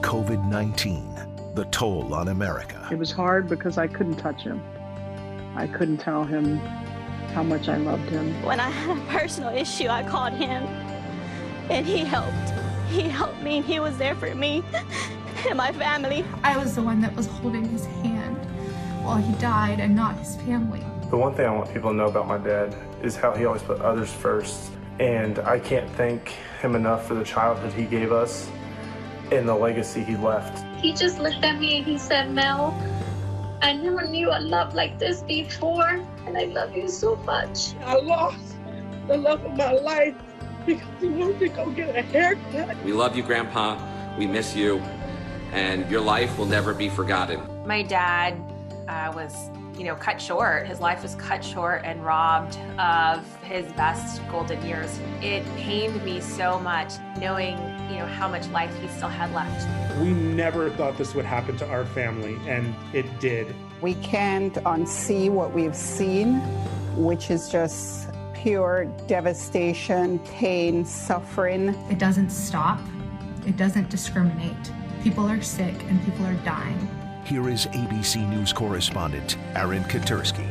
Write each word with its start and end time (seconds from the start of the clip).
COVID 0.00 0.48
19, 0.48 1.52
the 1.56 1.64
toll 1.72 2.14
on 2.14 2.28
America. 2.28 2.88
It 2.92 2.96
was 2.96 3.10
hard 3.10 3.48
because 3.48 3.78
I 3.78 3.88
couldn't 3.88 4.14
touch 4.18 4.42
him. 4.42 4.62
I 5.56 5.66
couldn't 5.66 5.98
tell 5.98 6.22
him 6.22 6.58
how 7.34 7.42
much 7.42 7.68
I 7.68 7.78
loved 7.78 8.08
him. 8.10 8.40
When 8.44 8.60
I 8.60 8.70
had 8.70 8.96
a 8.96 9.00
personal 9.06 9.52
issue, 9.52 9.88
I 9.88 10.08
called 10.08 10.34
him 10.34 10.62
and 11.68 11.84
he 11.84 12.04
helped. 12.04 12.52
He 12.90 13.08
helped 13.08 13.42
me 13.42 13.56
and 13.56 13.66
he 13.66 13.80
was 13.80 13.98
there 13.98 14.14
for 14.14 14.32
me 14.36 14.62
and 15.48 15.58
my 15.58 15.72
family. 15.72 16.24
I 16.44 16.56
was 16.56 16.76
the 16.76 16.82
one 16.82 17.00
that 17.00 17.12
was 17.16 17.26
holding 17.26 17.68
his 17.68 17.86
hand 17.86 18.36
while 19.04 19.16
he 19.16 19.32
died 19.40 19.80
and 19.80 19.96
not 19.96 20.16
his 20.16 20.36
family. 20.36 20.84
The 21.10 21.16
one 21.16 21.34
thing 21.34 21.46
I 21.46 21.50
want 21.50 21.74
people 21.74 21.90
to 21.90 21.96
know 21.96 22.06
about 22.06 22.28
my 22.28 22.38
dad 22.38 22.72
is 23.02 23.16
how 23.16 23.34
he 23.34 23.46
always 23.46 23.62
put 23.62 23.80
others 23.80 24.12
first. 24.12 24.70
And 25.00 25.40
I 25.40 25.58
can't 25.58 25.90
thank 25.96 26.36
him 26.62 26.76
enough 26.76 27.06
for 27.06 27.14
the 27.14 27.24
childhood 27.24 27.72
he 27.72 27.84
gave 27.84 28.12
us 28.12 28.48
and 29.32 29.48
the 29.48 29.54
legacy 29.54 30.02
he 30.04 30.16
left. 30.16 30.64
He 30.80 30.92
just 30.92 31.18
looked 31.18 31.44
at 31.44 31.58
me 31.58 31.78
and 31.78 31.86
he 31.86 31.98
said, 31.98 32.30
Mel, 32.30 32.72
I 33.62 33.72
never 33.72 34.06
knew 34.06 34.30
a 34.30 34.40
love 34.40 34.74
like 34.74 34.98
this 34.98 35.22
before, 35.22 36.00
and 36.26 36.38
I 36.38 36.44
love 36.44 36.76
you 36.76 36.88
so 36.88 37.16
much. 37.16 37.74
I 37.84 37.96
lost 37.96 38.56
the 39.06 39.16
love 39.16 39.44
of 39.44 39.56
my 39.56 39.72
life 39.72 40.14
because 40.66 40.86
he 41.00 41.08
wanted 41.08 41.38
to 41.40 41.48
go 41.48 41.70
get 41.70 41.96
a 41.96 42.02
haircut. 42.02 42.76
We 42.84 42.92
love 42.92 43.16
you, 43.16 43.22
Grandpa. 43.22 43.78
We 44.18 44.26
miss 44.26 44.54
you, 44.54 44.78
and 45.52 45.88
your 45.90 46.00
life 46.00 46.38
will 46.38 46.46
never 46.46 46.74
be 46.74 46.88
forgotten. 46.88 47.40
My 47.66 47.82
dad 47.82 48.34
uh, 48.88 49.12
was 49.14 49.50
you 49.82 49.88
know, 49.88 49.96
cut 49.96 50.22
short. 50.22 50.64
His 50.68 50.78
life 50.78 51.02
was 51.02 51.16
cut 51.16 51.44
short 51.44 51.82
and 51.84 52.04
robbed 52.04 52.56
of 52.78 53.26
his 53.42 53.66
best 53.72 54.22
golden 54.28 54.64
years. 54.64 55.00
It 55.20 55.44
pained 55.56 56.04
me 56.04 56.20
so 56.20 56.60
much 56.60 56.92
knowing, 57.18 57.58
you 57.90 57.98
know, 57.98 58.06
how 58.06 58.28
much 58.28 58.46
life 58.50 58.72
he 58.80 58.86
still 58.86 59.08
had 59.08 59.34
left. 59.34 59.66
We 60.00 60.12
never 60.12 60.70
thought 60.70 60.96
this 60.96 61.16
would 61.16 61.24
happen 61.24 61.56
to 61.56 61.68
our 61.68 61.84
family, 61.84 62.38
and 62.46 62.76
it 62.92 63.18
did. 63.18 63.56
We 63.80 63.94
can't 63.94 64.54
unsee 64.54 65.28
what 65.28 65.52
we've 65.52 65.74
seen, 65.74 66.34
which 66.94 67.32
is 67.32 67.48
just 67.48 68.08
pure 68.34 68.84
devastation, 69.08 70.20
pain, 70.20 70.84
suffering. 70.84 71.70
It 71.90 71.98
doesn't 71.98 72.30
stop. 72.30 72.78
It 73.48 73.56
doesn't 73.56 73.90
discriminate. 73.90 74.70
People 75.02 75.26
are 75.26 75.42
sick 75.42 75.74
and 75.88 76.00
people 76.04 76.24
are 76.24 76.34
dying. 76.44 76.88
Here 77.24 77.48
is 77.48 77.66
ABC 77.68 78.28
News 78.28 78.52
correspondent 78.52 79.38
Aaron 79.54 79.84
Katersky. 79.84 80.50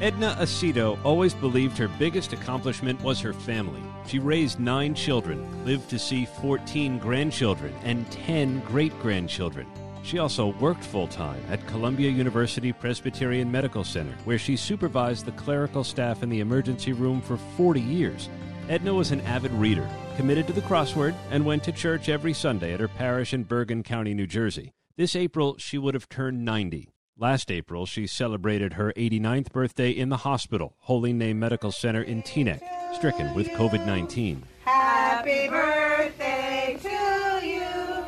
Edna 0.00 0.36
Aceto 0.40 0.98
always 1.04 1.32
believed 1.32 1.78
her 1.78 1.86
biggest 1.86 2.32
accomplishment 2.32 3.00
was 3.02 3.20
her 3.20 3.32
family. 3.32 3.80
She 4.08 4.18
raised 4.18 4.58
nine 4.58 4.94
children, 4.94 5.64
lived 5.64 5.88
to 5.90 6.00
see 6.00 6.26
14 6.26 6.98
grandchildren, 6.98 7.72
and 7.84 8.10
10 8.10 8.60
great 8.66 8.98
grandchildren. 9.00 9.64
She 10.02 10.18
also 10.18 10.48
worked 10.54 10.82
full 10.82 11.06
time 11.06 11.40
at 11.48 11.64
Columbia 11.68 12.10
University 12.10 12.72
Presbyterian 12.72 13.50
Medical 13.50 13.84
Center, 13.84 14.16
where 14.24 14.38
she 14.38 14.56
supervised 14.56 15.24
the 15.24 15.32
clerical 15.32 15.84
staff 15.84 16.24
in 16.24 16.28
the 16.28 16.40
emergency 16.40 16.92
room 16.92 17.20
for 17.20 17.36
40 17.56 17.80
years. 17.80 18.28
Edna 18.68 18.92
was 18.92 19.12
an 19.12 19.20
avid 19.20 19.52
reader, 19.52 19.88
committed 20.16 20.48
to 20.48 20.52
the 20.52 20.62
crossword, 20.62 21.14
and 21.30 21.46
went 21.46 21.62
to 21.62 21.70
church 21.70 22.08
every 22.08 22.32
Sunday 22.32 22.74
at 22.74 22.80
her 22.80 22.88
parish 22.88 23.32
in 23.32 23.44
Bergen 23.44 23.84
County, 23.84 24.14
New 24.14 24.26
Jersey. 24.26 24.72
This 24.94 25.16
April, 25.16 25.56
she 25.56 25.78
would 25.78 25.94
have 25.94 26.10
turned 26.10 26.44
90. 26.44 26.90
Last 27.16 27.50
April, 27.50 27.86
she 27.86 28.06
celebrated 28.06 28.74
her 28.74 28.92
89th 28.94 29.50
birthday 29.50 29.90
in 29.90 30.10
the 30.10 30.18
hospital, 30.18 30.74
Holy 30.80 31.14
Name 31.14 31.38
Medical 31.38 31.72
Center 31.72 32.02
in 32.02 32.22
Teaneck, 32.22 32.60
stricken 32.94 33.34
with 33.34 33.48
COVID 33.48 33.86
19. 33.86 34.42
Happy 34.66 35.48
birthday 35.48 36.76
to 36.82 37.46
you. 37.46 38.04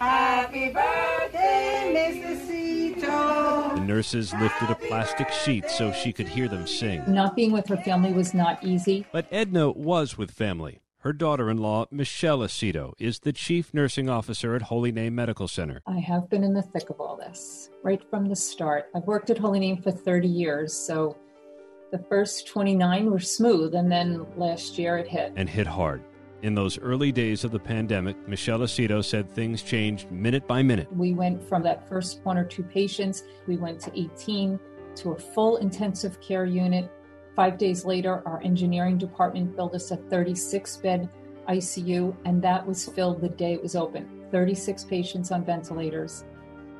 Happy 0.00 0.70
birthday, 0.70 1.92
Mr. 1.94 2.44
Cito. 2.44 3.76
The 3.76 3.84
nurses 3.84 4.34
lifted 4.34 4.70
a 4.70 4.74
plastic 4.74 5.30
sheet 5.30 5.70
so 5.70 5.92
she 5.92 6.12
could 6.12 6.26
hear 6.26 6.48
them 6.48 6.66
sing. 6.66 7.04
Not 7.06 7.36
being 7.36 7.52
with 7.52 7.68
her 7.68 7.76
family 7.76 8.12
was 8.12 8.34
not 8.34 8.64
easy. 8.64 9.06
But 9.12 9.28
Edna 9.30 9.70
was 9.70 10.18
with 10.18 10.32
family. 10.32 10.80
Her 11.06 11.12
daughter 11.12 11.48
in 11.48 11.58
law, 11.58 11.86
Michelle 11.92 12.40
Aceto, 12.40 12.92
is 12.98 13.20
the 13.20 13.32
chief 13.32 13.72
nursing 13.72 14.08
officer 14.08 14.56
at 14.56 14.62
Holy 14.62 14.90
Name 14.90 15.14
Medical 15.14 15.46
Center. 15.46 15.80
I 15.86 16.00
have 16.00 16.28
been 16.28 16.42
in 16.42 16.52
the 16.52 16.62
thick 16.62 16.90
of 16.90 17.00
all 17.00 17.16
this 17.16 17.70
right 17.84 18.02
from 18.10 18.28
the 18.28 18.34
start. 18.34 18.86
I've 18.92 19.04
worked 19.04 19.30
at 19.30 19.38
Holy 19.38 19.60
Name 19.60 19.80
for 19.80 19.92
30 19.92 20.26
years, 20.26 20.74
so 20.74 21.16
the 21.92 22.00
first 22.08 22.48
29 22.48 23.08
were 23.08 23.20
smooth, 23.20 23.76
and 23.76 23.88
then 23.88 24.26
last 24.36 24.78
year 24.78 24.98
it 24.98 25.06
hit. 25.06 25.32
And 25.36 25.48
hit 25.48 25.68
hard. 25.68 26.02
In 26.42 26.56
those 26.56 26.76
early 26.76 27.12
days 27.12 27.44
of 27.44 27.52
the 27.52 27.60
pandemic, 27.60 28.16
Michelle 28.26 28.58
Aceto 28.58 29.04
said 29.04 29.30
things 29.30 29.62
changed 29.62 30.10
minute 30.10 30.48
by 30.48 30.64
minute. 30.64 30.92
We 30.92 31.14
went 31.14 31.40
from 31.48 31.62
that 31.62 31.88
first 31.88 32.18
one 32.24 32.36
or 32.36 32.44
two 32.44 32.64
patients, 32.64 33.22
we 33.46 33.56
went 33.56 33.78
to 33.82 33.96
18 33.96 34.58
to 34.96 35.12
a 35.12 35.16
full 35.16 35.58
intensive 35.58 36.20
care 36.20 36.46
unit 36.46 36.90
Five 37.36 37.58
days 37.58 37.84
later, 37.84 38.22
our 38.26 38.40
engineering 38.42 38.96
department 38.96 39.54
built 39.54 39.74
us 39.74 39.90
a 39.90 39.96
36 39.96 40.78
bed 40.78 41.08
ICU, 41.46 42.16
and 42.24 42.40
that 42.40 42.66
was 42.66 42.88
filled 42.88 43.20
the 43.20 43.28
day 43.28 43.52
it 43.52 43.62
was 43.62 43.76
open 43.76 44.08
36 44.32 44.84
patients 44.84 45.30
on 45.30 45.44
ventilators. 45.44 46.24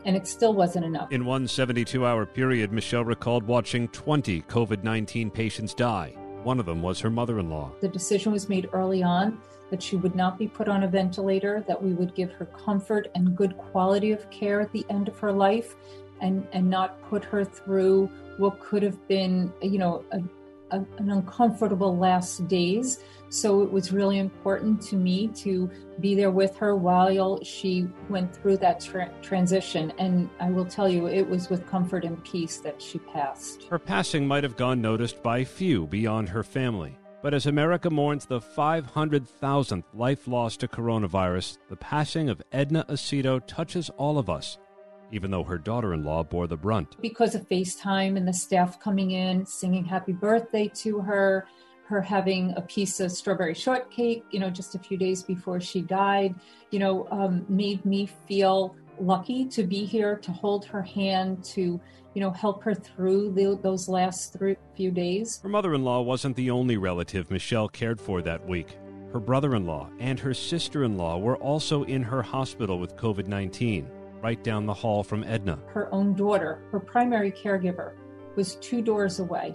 And 0.06 0.16
it 0.16 0.26
still 0.26 0.54
wasn't 0.54 0.86
enough. 0.86 1.12
In 1.12 1.26
one 1.26 1.46
72 1.46 2.06
hour 2.06 2.24
period, 2.24 2.72
Michelle 2.72 3.04
recalled 3.04 3.44
watching 3.44 3.88
20 3.88 4.42
COVID 4.42 4.82
19 4.82 5.30
patients 5.30 5.74
die. 5.74 6.14
One 6.42 6.58
of 6.58 6.64
them 6.64 6.80
was 6.80 7.00
her 7.00 7.10
mother 7.10 7.38
in 7.38 7.50
law. 7.50 7.72
The 7.80 7.88
decision 7.88 8.32
was 8.32 8.48
made 8.48 8.70
early 8.72 9.02
on 9.02 9.38
that 9.70 9.82
she 9.82 9.96
would 9.96 10.14
not 10.14 10.38
be 10.38 10.46
put 10.46 10.68
on 10.68 10.84
a 10.84 10.88
ventilator, 10.88 11.64
that 11.66 11.80
we 11.80 11.92
would 11.92 12.14
give 12.14 12.32
her 12.32 12.46
comfort 12.46 13.08
and 13.14 13.36
good 13.36 13.58
quality 13.58 14.12
of 14.12 14.30
care 14.30 14.60
at 14.60 14.72
the 14.72 14.86
end 14.88 15.08
of 15.08 15.18
her 15.18 15.32
life, 15.32 15.74
and, 16.20 16.46
and 16.52 16.70
not 16.70 17.02
put 17.10 17.24
her 17.24 17.44
through 17.44 18.08
what 18.38 18.60
could 18.60 18.82
have 18.82 19.06
been, 19.08 19.52
you 19.60 19.78
know, 19.78 20.04
a, 20.12 20.20
a, 20.70 20.78
an 20.98 21.10
uncomfortable 21.10 21.96
last 21.96 22.46
days. 22.48 23.00
So 23.28 23.62
it 23.62 23.70
was 23.70 23.92
really 23.92 24.18
important 24.18 24.80
to 24.82 24.96
me 24.96 25.28
to 25.28 25.70
be 26.00 26.14
there 26.14 26.30
with 26.30 26.56
her 26.56 26.76
while 26.76 27.42
she 27.42 27.88
went 28.08 28.34
through 28.34 28.58
that 28.58 28.80
tra- 28.80 29.12
transition. 29.20 29.92
And 29.98 30.30
I 30.38 30.50
will 30.50 30.64
tell 30.64 30.88
you, 30.88 31.06
it 31.08 31.28
was 31.28 31.50
with 31.50 31.66
comfort 31.66 32.04
and 32.04 32.22
peace 32.24 32.58
that 32.58 32.80
she 32.80 32.98
passed. 32.98 33.64
Her 33.64 33.78
passing 33.78 34.26
might 34.26 34.44
have 34.44 34.56
gone 34.56 34.80
noticed 34.80 35.22
by 35.22 35.44
few 35.44 35.86
beyond 35.86 36.28
her 36.28 36.42
family. 36.42 36.98
But 37.22 37.34
as 37.34 37.46
America 37.46 37.90
mourns 37.90 38.26
the 38.26 38.40
500,000th 38.40 39.84
life 39.94 40.28
lost 40.28 40.60
to 40.60 40.68
coronavirus, 40.68 41.58
the 41.68 41.76
passing 41.76 42.28
of 42.28 42.40
Edna 42.52 42.84
Aceto 42.88 43.40
touches 43.44 43.90
all 43.90 44.18
of 44.18 44.30
us 44.30 44.58
even 45.12 45.30
though 45.30 45.44
her 45.44 45.58
daughter 45.58 45.94
in 45.94 46.04
law 46.04 46.22
bore 46.22 46.46
the 46.46 46.56
brunt. 46.56 47.00
Because 47.00 47.34
of 47.34 47.48
FaceTime 47.48 48.16
and 48.16 48.26
the 48.26 48.34
staff 48.34 48.80
coming 48.80 49.12
in, 49.12 49.46
singing 49.46 49.84
happy 49.84 50.12
birthday 50.12 50.68
to 50.74 51.00
her, 51.00 51.46
her 51.86 52.00
having 52.00 52.52
a 52.56 52.62
piece 52.62 52.98
of 53.00 53.12
strawberry 53.12 53.54
shortcake, 53.54 54.24
you 54.30 54.40
know, 54.40 54.50
just 54.50 54.74
a 54.74 54.78
few 54.78 54.96
days 54.96 55.22
before 55.22 55.60
she 55.60 55.80
died, 55.80 56.34
you 56.70 56.78
know, 56.78 57.06
um, 57.10 57.46
made 57.48 57.84
me 57.84 58.08
feel 58.26 58.74
lucky 58.98 59.46
to 59.46 59.62
be 59.62 59.84
here 59.84 60.16
to 60.16 60.32
hold 60.32 60.64
her 60.64 60.82
hand 60.82 61.44
to 61.44 61.80
you 62.14 62.20
know 62.20 62.30
help 62.30 62.62
her 62.62 62.74
through 62.74 63.30
the, 63.32 63.58
those 63.62 63.88
last 63.90 64.32
three, 64.32 64.56
few 64.74 64.90
days. 64.90 65.38
Her 65.42 65.50
mother-in-law 65.50 66.00
wasn't 66.00 66.34
the 66.34 66.50
only 66.50 66.78
relative 66.78 67.30
michelle 67.30 67.68
cared 67.68 68.00
for 68.00 68.22
that 68.22 68.46
week. 68.46 68.78
Her 69.12 69.20
brother-in-law 69.20 69.90
and 69.98 70.18
her 70.18 70.32
sister-in-law 70.32 71.18
were 71.18 71.36
also 71.36 71.84
in 71.84 72.02
her 72.02 72.22
hospital 72.22 72.78
with 72.78 72.96
covid-19 72.96 73.86
right 74.26 74.42
down 74.42 74.66
the 74.66 74.74
hall 74.74 75.04
from 75.04 75.22
Edna. 75.22 75.56
Her 75.68 75.88
own 75.94 76.12
daughter, 76.12 76.58
her 76.72 76.80
primary 76.80 77.30
caregiver, 77.30 77.92
was 78.34 78.56
two 78.56 78.82
doors 78.82 79.20
away, 79.20 79.54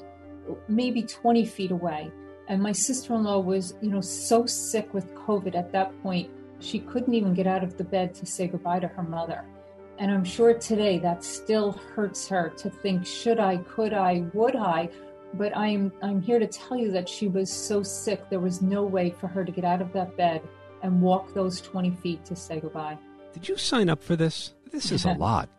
maybe 0.69 1.03
20 1.03 1.45
feet 1.45 1.71
away. 1.71 2.09
And 2.47 2.63
my 2.63 2.71
sister 2.71 3.13
in 3.15 3.23
law 3.25 3.39
was, 3.39 3.73
you 3.81 3.89
know, 3.89 3.99
so 3.99 4.45
sick 4.45 4.93
with 4.93 5.13
COVID 5.13 5.55
at 5.55 5.73
that 5.73 5.89
point, 6.01 6.29
she 6.59 6.79
couldn't 6.79 7.13
even 7.13 7.33
get 7.33 7.47
out 7.47 7.65
of 7.65 7.75
the 7.75 7.83
bed 7.83 8.13
to 8.15 8.25
say 8.25 8.47
goodbye 8.47 8.79
to 8.79 8.87
her 8.87 9.03
mother. 9.03 9.43
And 9.99 10.09
I'm 10.09 10.23
sure 10.23 10.53
today 10.53 10.99
that 10.99 11.21
still 11.21 11.73
hurts 11.93 12.29
her 12.29 12.47
to 12.59 12.69
think, 12.69 13.05
should 13.05 13.41
I, 13.41 13.57
could 13.57 13.91
I, 13.91 14.23
would 14.33 14.55
I? 14.55 14.87
But 15.33 15.55
I'm, 15.55 15.91
I'm 16.01 16.21
here 16.21 16.39
to 16.39 16.47
tell 16.47 16.77
you 16.77 16.91
that 16.93 17.09
she 17.09 17.27
was 17.27 17.51
so 17.51 17.83
sick, 17.83 18.29
there 18.29 18.39
was 18.39 18.61
no 18.61 18.85
way 18.85 19.09
for 19.09 19.27
her 19.27 19.43
to 19.43 19.51
get 19.51 19.65
out 19.65 19.81
of 19.81 19.91
that 19.91 20.15
bed 20.15 20.41
and 20.81 21.01
walk 21.01 21.33
those 21.33 21.59
20 21.59 21.91
feet 22.01 22.23
to 22.23 22.37
say 22.37 22.61
goodbye. 22.61 22.97
Did 23.33 23.47
you 23.47 23.57
sign 23.57 23.89
up 23.89 24.03
for 24.03 24.15
this? 24.15 24.53
This 24.71 24.91
is 24.91 25.05
a 25.05 25.13
lot. 25.13 25.49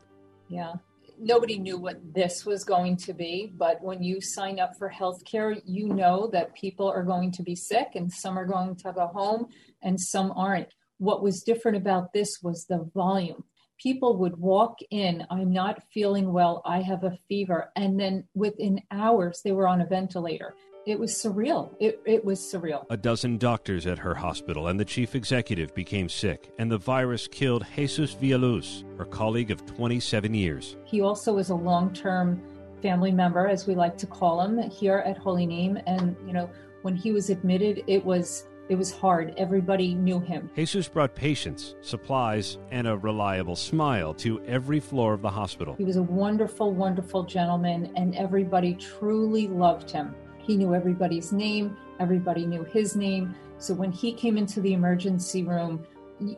Yeah. 0.49 0.75
Nobody 1.19 1.59
knew 1.59 1.79
what 1.79 2.01
this 2.15 2.45
was 2.45 2.65
going 2.65 2.97
to 2.99 3.13
be, 3.13 3.53
but 3.57 3.81
when 3.83 4.03
you 4.03 4.21
sign 4.21 4.59
up 4.59 4.73
for 4.77 4.91
healthcare, 4.91 5.61
you 5.65 5.89
know 5.89 6.29
that 6.33 6.55
people 6.55 6.89
are 6.89 7.05
going 7.05 7.31
to 7.33 7.43
be 7.43 7.55
sick 7.55 7.89
and 7.95 8.13
some 8.13 8.39
are 8.39 8.47
going 8.47 8.77
to 8.77 8.93
go 8.93 9.07
home 9.07 9.47
and 9.83 10.01
some 10.01 10.33
aren't. 10.33 10.73
What 10.99 11.23
was 11.23 11.43
different 11.43 11.77
about 11.77 12.13
this 12.13 12.39
was 12.43 12.67
the 12.67 12.91
volume. 12.95 13.45
People 13.79 14.17
would 14.19 14.37
walk 14.37 14.79
in, 14.91 15.27
I'm 15.31 15.53
not 15.53 15.83
feeling 15.93 16.33
well, 16.33 16.63
I 16.65 16.83
have 16.83 17.05
a 17.05 17.19
fever, 17.29 17.71
and 17.77 17.99
then 17.99 18.25
within 18.35 18.81
hours 18.91 19.41
they 19.45 19.53
were 19.53 19.69
on 19.69 19.81
a 19.81 19.87
ventilator. 19.87 20.55
It 20.87 20.99
was 20.99 21.13
surreal. 21.13 21.75
It, 21.79 22.01
it 22.05 22.25
was 22.25 22.41
surreal. 22.41 22.85
A 22.91 22.97
dozen 22.97 23.39
doctors 23.39 23.87
at 23.87 23.99
her 23.99 24.15
hospital 24.15 24.69
and 24.69 24.79
the 24.79 24.85
chief 24.85 25.15
executive 25.15 25.75
became 25.75 26.09
sick, 26.09 26.51
and 26.59 26.71
the 26.71 26.79
virus 26.79 27.29
killed 27.29 27.65
Jesus 27.77 28.15
Villaluz, 28.15 28.85
her 28.99 29.05
colleague 29.05 29.51
of 29.51 29.65
27 29.67 30.35
years. 30.35 30.77
He 30.85 31.01
also 31.01 31.35
was 31.35 31.51
a 31.51 31.55
long 31.55 31.93
term 31.93 32.43
family 32.83 33.13
member, 33.13 33.47
as 33.47 33.67
we 33.67 33.75
like 33.75 33.97
to 33.99 34.07
call 34.07 34.41
him, 34.41 34.59
here 34.71 34.99
at 35.07 35.17
Holy 35.17 35.47
Name. 35.47 35.79
And, 35.87 36.17
you 36.27 36.33
know, 36.33 36.51
when 36.83 36.97
he 36.97 37.13
was 37.13 37.31
admitted, 37.31 37.85
it 37.87 38.05
was. 38.05 38.49
It 38.69 38.77
was 38.77 38.93
hard. 38.93 39.35
Everybody 39.37 39.93
knew 39.93 40.21
him. 40.21 40.49
Jesus 40.55 40.89
brought 40.89 41.15
patience, 41.15 41.75
supplies, 41.83 42.59
and 42.71 42.87
a 42.87 42.97
reliable 42.97 43.57
smile 43.57 44.15
to 44.15 44.41
every 44.45 44.81
floor 44.81 45.13
of 45.13 45.21
the 45.21 45.29
hospital. 45.29 45.75
He 45.75 45.85
was 45.85 45.97
a 45.97 46.03
wonderful, 46.03 46.73
wonderful 46.73 47.25
gentleman, 47.25 47.93
and 47.97 48.15
everybody 48.15 48.75
truly 48.75 49.49
loved 49.49 49.91
him. 49.91 50.15
He 50.43 50.57
knew 50.57 50.75
everybody's 50.75 51.33
name, 51.33 51.77
everybody 52.01 52.47
knew 52.47 52.65
his 52.65 52.97
name. 52.97 53.35
So 53.59 53.75
when 53.75 53.93
he 53.93 54.13
came 54.13 54.37
into 54.37 54.61
the 54.61 54.73
emergency 54.73 55.45
room, 55.45 55.87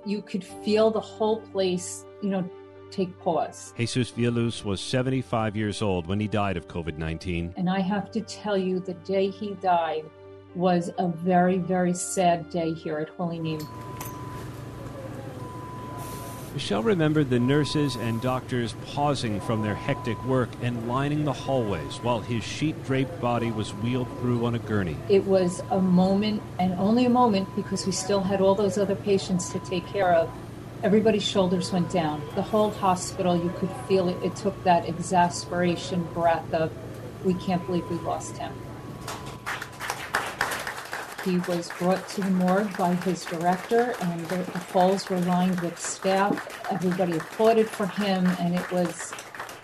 you 0.05 0.23
could 0.23 0.45
feel 0.45 0.91
the 0.91 1.01
whole 1.01 1.41
place, 1.41 2.05
you 2.23 2.31
know, 2.31 2.49
take 2.91 3.19
pause. 3.19 3.75
Jesus 3.77 4.13
Villaluz 4.13 4.65
was 4.65 4.81
75 4.81 5.57
years 5.57 5.83
old 5.83 6.07
when 6.07 6.21
he 6.21 6.29
died 6.29 6.57
of 6.57 6.69
COVID 6.69 6.97
19. 6.97 7.55
And 7.57 7.69
I 7.69 7.81
have 7.81 8.11
to 8.13 8.21
tell 8.21 8.57
you, 8.57 8.79
the 8.79 8.95
day 8.95 9.31
he 9.31 9.55
died 9.55 10.05
was 10.55 10.91
a 10.99 11.09
very, 11.09 11.59
very 11.59 11.95
sad 11.95 12.49
day 12.51 12.73
here 12.73 12.99
at 12.99 13.09
Holy 13.09 13.41
Name. 13.41 13.67
Michelle 16.55 16.85
remembered 16.85 17.31
the 17.31 17.41
nurses 17.41 17.97
and 17.97 18.21
doctors 18.21 18.77
pausing 18.87 19.41
from 19.41 19.63
their 19.63 19.75
hectic 19.75 20.25
work 20.25 20.49
and 20.63 20.87
lining 20.87 21.25
the 21.25 21.33
hallways 21.33 21.97
while 21.97 22.21
his 22.21 22.45
sheet 22.45 22.81
draped 22.85 23.21
body 23.21 23.51
was 23.51 23.75
wheeled 23.75 24.07
through 24.21 24.47
on 24.47 24.55
a 24.55 24.61
gurney. 24.61 24.97
It 25.09 25.25
was 25.25 25.65
a 25.73 25.81
moment, 25.81 26.41
and 26.61 26.73
only 26.75 27.07
a 27.07 27.11
moment, 27.11 27.49
because 27.57 27.85
we 27.87 27.91
still 27.91 28.21
had 28.21 28.41
all 28.41 28.55
those 28.55 28.79
other 28.79 28.95
patients 28.95 29.51
to 29.51 29.59
take 29.59 29.85
care 29.89 30.13
of. 30.13 30.31
Everybody's 30.85 31.25
shoulders 31.25 31.73
went 31.73 31.91
down. 31.91 32.23
The 32.37 32.43
whole 32.43 32.71
hospital, 32.71 33.37
you 33.37 33.53
could 33.57 33.71
feel 33.89 34.09
it. 34.09 34.23
It 34.23 34.37
took 34.37 34.63
that 34.63 34.89
exasperation 34.89 36.05
breath 36.15 36.55
of, 36.55 36.71
we 37.25 37.35
can't 37.35 37.67
believe 37.67 37.91
we 37.91 37.97
lost 37.97 38.37
him. 38.37 38.53
He 41.25 41.39
was 41.39 41.71
brought 41.79 42.07
to 42.11 42.21
the 42.21 42.31
morgue 42.31 42.77
by 42.77 42.95
his 42.97 43.25
director, 43.25 43.95
and 44.03 44.21
the, 44.27 44.37
the 44.37 44.59
halls 44.59 45.09
were 45.09 45.21
lined 45.21 45.59
with 45.61 45.79
staff. 45.79 46.71
Everybody 46.71 47.17
applauded 47.17 47.67
for 47.69 47.87
him, 47.87 48.27
and 48.39 48.55
it 48.55 48.71
was 48.71 49.11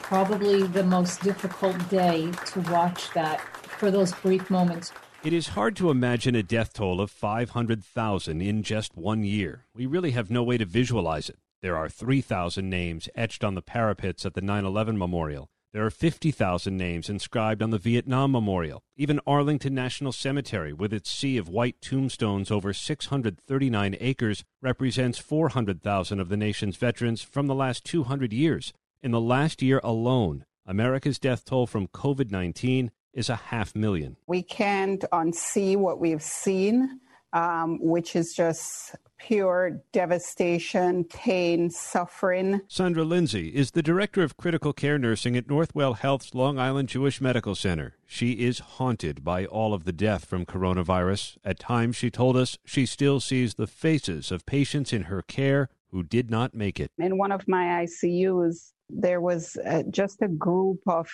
probably 0.01 0.63
the 0.63 0.85
most 0.85 1.23
difficult 1.23 1.77
day 1.91 2.31
to 2.47 2.61
watch 2.73 3.13
that 3.13 3.41
for 3.61 3.91
those 3.91 4.13
brief 4.13 4.49
moments. 4.49 4.93
It 5.23 5.35
is 5.35 5.49
hard 5.49 5.77
to 5.77 5.91
imagine 5.91 6.35
a 6.35 6.43
death 6.43 6.73
toll 6.73 6.99
of 6.99 7.11
500,000 7.11 8.41
in 8.41 8.63
just 8.63 8.97
one 8.97 9.23
year. 9.23 9.67
We 9.75 9.85
really 9.85 10.13
have 10.13 10.31
no 10.31 10.43
way 10.43 10.57
to 10.57 10.65
visualize 10.65 11.29
it. 11.29 11.37
There 11.61 11.77
are 11.77 11.91
3,000 11.91 12.71
names 12.71 13.11
etched 13.15 13.45
on 13.45 13.55
the 13.55 13.61
parapets 13.61 14.25
at 14.25 14.33
the 14.33 14.41
9 14.41 14.65
11 14.65 14.97
memorial. 14.97 15.51
There 15.73 15.87
are 15.87 15.91
50,000 15.91 16.77
names 16.77 17.09
inscribed 17.09 17.63
on 17.63 17.71
the 17.71 17.79
Vietnam 17.79 18.33
Memorial. 18.33 18.83
Even 18.97 19.21
Arlington 19.25 19.73
National 19.73 20.11
Cemetery, 20.11 20.73
with 20.73 20.93
its 20.93 21.09
sea 21.09 21.37
of 21.37 21.49
white 21.49 21.81
tombstones 21.81 22.51
over 22.51 22.73
639 22.73 23.97
acres, 24.01 24.43
represents 24.61 25.19
400,000 25.19 26.19
of 26.19 26.29
the 26.29 26.37
nation's 26.37 26.77
veterans 26.77 27.23
from 27.23 27.47
the 27.47 27.55
last 27.55 27.85
200 27.85 28.33
years. 28.33 28.73
In 29.01 29.13
the 29.13 29.21
last 29.21 29.63
year 29.63 29.81
alone, 29.85 30.45
America's 30.67 31.21
death 31.21 31.45
toll 31.45 31.69
from 31.69 31.87
COVID 31.87 32.33
19 32.33 32.91
is 33.15 33.29
a 33.29 33.37
half 33.37 33.77
million. 33.77 34.17
We 34.27 34.43
can't 34.43 35.05
unsee 35.13 35.77
what 35.77 36.01
we've 36.01 36.23
seen, 36.23 36.99
um, 37.33 37.79
which 37.81 38.17
is 38.17 38.35
just 38.35 38.97
pure 39.27 39.81
devastation, 39.93 41.05
pain, 41.05 41.71
suffering. 41.71 42.61
Sandra 42.69 43.05
Lindsay 43.05 43.49
is 43.49 43.73
the 43.73 43.83
director 43.83 44.23
of 44.23 44.37
critical 44.37 44.73
care 44.73 44.99
nursing 44.99 45.37
at 45.37 45.47
Northwell 45.47 45.99
Health's 45.99 46.35
Long 46.35 46.59
Island 46.59 46.89
Jewish 46.89 47.21
Medical 47.21 47.55
Center. 47.55 47.97
She 48.07 48.33
is 48.33 48.59
haunted 48.61 49.23
by 49.23 49.45
all 49.45 49.75
of 49.75 49.85
the 49.85 49.93
death 49.93 50.25
from 50.25 50.47
coronavirus. 50.47 51.37
At 51.45 51.59
times, 51.59 51.97
she 51.97 52.11
told 52.11 52.37
us 52.37 52.59
she 52.65 52.87
still 52.87 53.21
sees 53.21 53.55
the 53.55 53.67
faces 53.67 54.33
of 54.33 54.47
patients 54.47 54.93
in 54.93 55.03
her 55.03 55.23
care 55.23 55.69
who 55.91 56.03
did 56.03 56.31
not 56.31 56.55
make 56.55 56.81
it. 56.81 56.91
In 56.99 57.19
one 57.19 57.33
of 57.33 57.47
my 57.47 57.85
ICUs, 57.85 58.73
there 58.89 59.21
was 59.21 59.57
uh, 59.67 59.83
just 59.91 60.23
a 60.23 60.29
group 60.29 60.81
of 60.87 61.09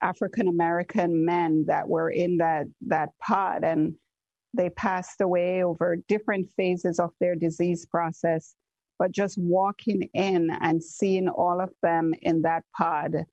African 0.00 0.48
American 0.48 1.24
men 1.24 1.64
that 1.66 1.88
were 1.88 2.10
in 2.10 2.36
that 2.38 2.66
that 2.86 3.10
pod 3.20 3.64
and 3.64 3.94
they 4.54 4.70
passed 4.70 5.20
away 5.20 5.62
over 5.62 5.96
different 6.08 6.48
phases 6.56 6.98
of 6.98 7.10
their 7.20 7.34
disease 7.34 7.86
process 7.86 8.54
but 8.98 9.12
just 9.12 9.38
walking 9.38 10.08
in 10.14 10.50
and 10.60 10.82
seeing 10.82 11.28
all 11.28 11.60
of 11.60 11.70
them 11.82 12.12
in 12.22 12.42
that 12.42 12.64
pod 12.76 13.24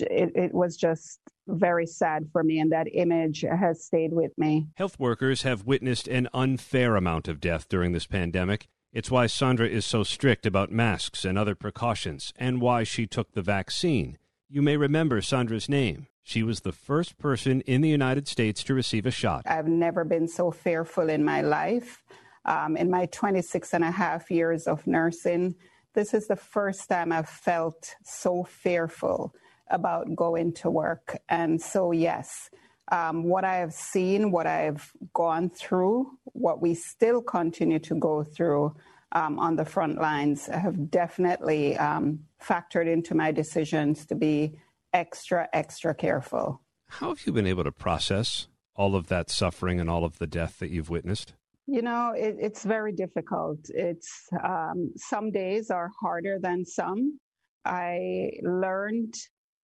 it, 0.00 0.32
it, 0.34 0.54
was 0.54 0.76
just 0.76 1.18
very 1.46 1.86
sad 1.86 2.28
for 2.30 2.44
me 2.44 2.60
and 2.60 2.72
that 2.72 2.88
image 2.92 3.40
has 3.40 3.84
stayed 3.84 4.12
with 4.12 4.32
me. 4.36 4.66
Health 4.76 4.98
workers 4.98 5.42
have 5.42 5.64
witnessed 5.64 6.08
an 6.08 6.28
unfair 6.34 6.96
amount 6.96 7.28
of 7.28 7.40
death 7.40 7.68
during 7.68 7.92
this 7.92 8.06
pandemic. 8.06 8.68
It's 8.92 9.10
why 9.10 9.26
sandra 9.26 9.66
is 9.66 9.84
so 9.84 10.02
strict 10.02 10.46
about 10.46 10.70
masks 10.70 11.24
and 11.24 11.38
other 11.38 11.54
precautions 11.54 12.32
and 12.36 12.60
why 12.60 12.84
she 12.84 13.06
took 13.06 13.32
the 13.32 13.42
vaccine. 13.42 14.18
You 14.48 14.62
may 14.62 14.76
remember 14.76 15.20
Sandra's 15.20 15.68
name. 15.68 16.06
She 16.28 16.42
was 16.42 16.60
the 16.60 16.72
first 16.72 17.16
person 17.16 17.62
in 17.62 17.80
the 17.80 17.88
United 17.88 18.28
States 18.28 18.62
to 18.64 18.74
receive 18.74 19.06
a 19.06 19.10
shot. 19.10 19.44
I've 19.46 19.66
never 19.66 20.04
been 20.04 20.28
so 20.28 20.50
fearful 20.50 21.08
in 21.08 21.24
my 21.24 21.40
life. 21.40 22.04
Um, 22.44 22.76
in 22.76 22.90
my 22.90 23.06
26 23.06 23.72
and 23.72 23.82
a 23.82 23.90
half 23.90 24.30
years 24.30 24.66
of 24.66 24.86
nursing, 24.86 25.54
this 25.94 26.12
is 26.12 26.26
the 26.26 26.36
first 26.36 26.86
time 26.90 27.12
I've 27.12 27.30
felt 27.30 27.94
so 28.04 28.44
fearful 28.44 29.34
about 29.70 30.14
going 30.14 30.52
to 30.56 30.70
work. 30.70 31.16
And 31.30 31.58
so, 31.58 31.92
yes, 31.92 32.50
um, 32.92 33.24
what 33.24 33.44
I 33.44 33.54
have 33.56 33.72
seen, 33.72 34.30
what 34.30 34.46
I've 34.46 34.92
gone 35.14 35.48
through, 35.48 36.10
what 36.24 36.60
we 36.60 36.74
still 36.74 37.22
continue 37.22 37.78
to 37.78 37.94
go 37.94 38.22
through 38.22 38.76
um, 39.12 39.38
on 39.38 39.56
the 39.56 39.64
front 39.64 39.98
lines 39.98 40.44
have 40.44 40.90
definitely 40.90 41.78
um, 41.78 42.20
factored 42.38 42.86
into 42.86 43.14
my 43.14 43.32
decisions 43.32 44.04
to 44.04 44.14
be 44.14 44.58
extra, 44.92 45.48
extra 45.52 45.94
careful. 45.94 46.62
How 46.88 47.08
have 47.08 47.26
you 47.26 47.32
been 47.32 47.46
able 47.46 47.64
to 47.64 47.72
process 47.72 48.48
all 48.74 48.94
of 48.94 49.08
that 49.08 49.30
suffering 49.30 49.80
and 49.80 49.90
all 49.90 50.04
of 50.04 50.18
the 50.18 50.26
death 50.26 50.58
that 50.58 50.70
you've 50.70 50.90
witnessed? 50.90 51.34
You 51.66 51.82
know, 51.82 52.14
it, 52.16 52.36
it's 52.40 52.64
very 52.64 52.92
difficult. 52.92 53.58
It's 53.68 54.26
um, 54.42 54.92
some 54.96 55.30
days 55.30 55.70
are 55.70 55.90
harder 56.00 56.38
than 56.40 56.64
some. 56.64 57.18
I 57.64 58.30
learned 58.42 59.14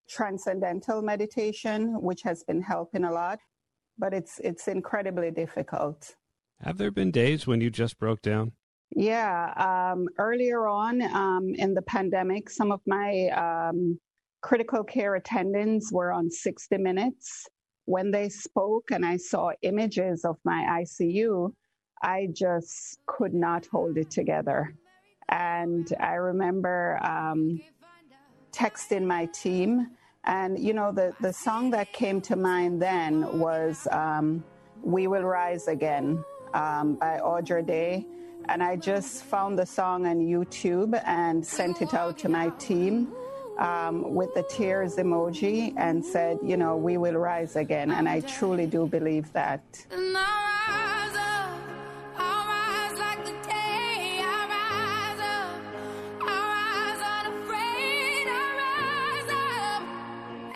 transcendental 0.08 1.00
meditation, 1.00 2.00
which 2.02 2.20
has 2.22 2.44
been 2.44 2.60
helping 2.60 3.04
a 3.04 3.12
lot, 3.12 3.38
but 3.96 4.12
it's 4.12 4.38
it's 4.40 4.68
incredibly 4.68 5.30
difficult. 5.30 6.14
Have 6.60 6.76
there 6.76 6.90
been 6.90 7.10
days 7.10 7.46
when 7.46 7.62
you 7.62 7.70
just 7.70 7.98
broke 7.98 8.20
down? 8.20 8.52
Yeah, 8.94 9.54
um, 9.56 10.06
earlier 10.18 10.68
on 10.68 11.02
um, 11.02 11.54
in 11.54 11.72
the 11.72 11.82
pandemic, 11.82 12.50
some 12.50 12.70
of 12.70 12.80
my 12.86 13.28
um, 13.28 13.98
critical 14.44 14.84
care 14.84 15.14
attendants 15.14 15.90
were 15.90 16.12
on 16.12 16.30
60 16.30 16.76
Minutes. 16.76 17.48
When 17.86 18.10
they 18.10 18.28
spoke 18.28 18.90
and 18.90 19.04
I 19.04 19.16
saw 19.16 19.52
images 19.62 20.22
of 20.22 20.36
my 20.44 20.82
ICU, 20.82 21.50
I 22.02 22.28
just 22.30 22.98
could 23.06 23.32
not 23.32 23.64
hold 23.72 23.96
it 23.96 24.10
together. 24.10 24.74
And 25.30 25.90
I 25.98 26.16
remember 26.16 27.00
um, 27.02 27.58
texting 28.52 29.06
my 29.06 29.24
team. 29.26 29.88
And, 30.24 30.58
you 30.58 30.74
know, 30.74 30.92
the, 30.92 31.14
the 31.22 31.32
song 31.32 31.70
that 31.70 31.94
came 31.94 32.20
to 32.22 32.36
mind 32.36 32.82
then 32.82 33.38
was 33.38 33.88
um, 33.90 34.44
We 34.82 35.06
Will 35.06 35.22
Rise 35.22 35.68
Again 35.68 36.22
um, 36.52 36.96
by 36.96 37.18
Andra 37.18 37.62
Day. 37.62 38.06
And 38.50 38.62
I 38.62 38.76
just 38.76 39.24
found 39.24 39.58
the 39.58 39.64
song 39.64 40.06
on 40.06 40.18
YouTube 40.18 41.00
and 41.06 41.46
sent 41.46 41.80
it 41.80 41.94
out 41.94 42.18
to 42.18 42.28
my 42.28 42.50
team 42.58 43.10
um, 43.58 44.14
with 44.14 44.34
the 44.34 44.42
tears 44.44 44.96
emoji 44.96 45.74
and 45.76 46.04
said, 46.04 46.38
you 46.42 46.56
know, 46.56 46.76
we 46.76 46.96
will 46.96 47.14
rise 47.14 47.56
again. 47.56 47.90
And 47.90 48.08
I 48.08 48.20
truly 48.20 48.66
do 48.66 48.86
believe 48.86 49.32
that. 49.32 49.62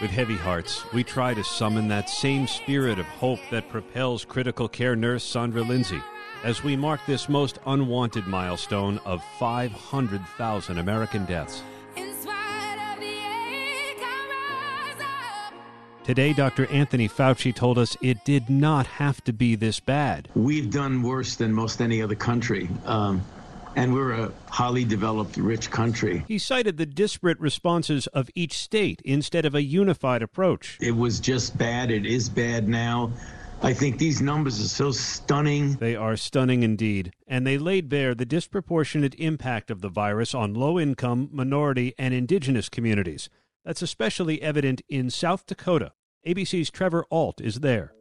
With 0.00 0.12
heavy 0.12 0.36
hearts, 0.36 0.84
we 0.92 1.02
try 1.02 1.34
to 1.34 1.42
summon 1.42 1.88
that 1.88 2.08
same 2.08 2.46
spirit 2.46 3.00
of 3.00 3.06
hope 3.06 3.40
that 3.50 3.68
propels 3.68 4.24
critical 4.24 4.68
care 4.68 4.94
nurse 4.94 5.24
Sandra 5.24 5.62
Lindsay 5.62 6.00
as 6.44 6.62
we 6.62 6.76
mark 6.76 7.00
this 7.06 7.28
most 7.28 7.58
unwanted 7.66 8.26
milestone 8.26 8.98
of 9.04 9.24
500,000 9.40 10.78
American 10.78 11.24
deaths. 11.24 11.62
Today, 16.08 16.32
Dr. 16.32 16.66
Anthony 16.68 17.06
Fauci 17.06 17.54
told 17.54 17.76
us 17.76 17.94
it 18.00 18.24
did 18.24 18.48
not 18.48 18.86
have 18.86 19.22
to 19.24 19.32
be 19.34 19.56
this 19.56 19.78
bad. 19.78 20.30
We've 20.34 20.70
done 20.70 21.02
worse 21.02 21.36
than 21.36 21.52
most 21.52 21.82
any 21.82 22.00
other 22.00 22.14
country. 22.14 22.70
Um, 22.86 23.22
and 23.76 23.92
we're 23.92 24.12
a 24.12 24.32
highly 24.48 24.86
developed, 24.86 25.36
rich 25.36 25.70
country. 25.70 26.24
He 26.26 26.38
cited 26.38 26.78
the 26.78 26.86
disparate 26.86 27.38
responses 27.38 28.06
of 28.06 28.30
each 28.34 28.54
state 28.54 29.02
instead 29.04 29.44
of 29.44 29.54
a 29.54 29.60
unified 29.60 30.22
approach. 30.22 30.78
It 30.80 30.92
was 30.92 31.20
just 31.20 31.58
bad. 31.58 31.90
It 31.90 32.06
is 32.06 32.30
bad 32.30 32.70
now. 32.70 33.12
I 33.60 33.74
think 33.74 33.98
these 33.98 34.22
numbers 34.22 34.64
are 34.64 34.68
so 34.68 34.92
stunning. 34.92 35.74
They 35.74 35.94
are 35.94 36.16
stunning 36.16 36.62
indeed, 36.62 37.12
and 37.26 37.46
they 37.46 37.58
laid 37.58 37.90
bare 37.90 38.14
the 38.14 38.24
disproportionate 38.24 39.14
impact 39.16 39.70
of 39.70 39.82
the 39.82 39.90
virus 39.90 40.34
on 40.34 40.54
low 40.54 40.80
income, 40.80 41.28
minority, 41.30 41.92
and 41.98 42.14
indigenous 42.14 42.70
communities. 42.70 43.28
That's 43.62 43.82
especially 43.82 44.40
evident 44.40 44.80
in 44.88 45.10
South 45.10 45.44
Dakota. 45.44 45.92
ABC's 46.26 46.70
Trevor 46.70 47.06
Ault 47.10 47.40
is 47.40 47.60
there. 47.60 47.94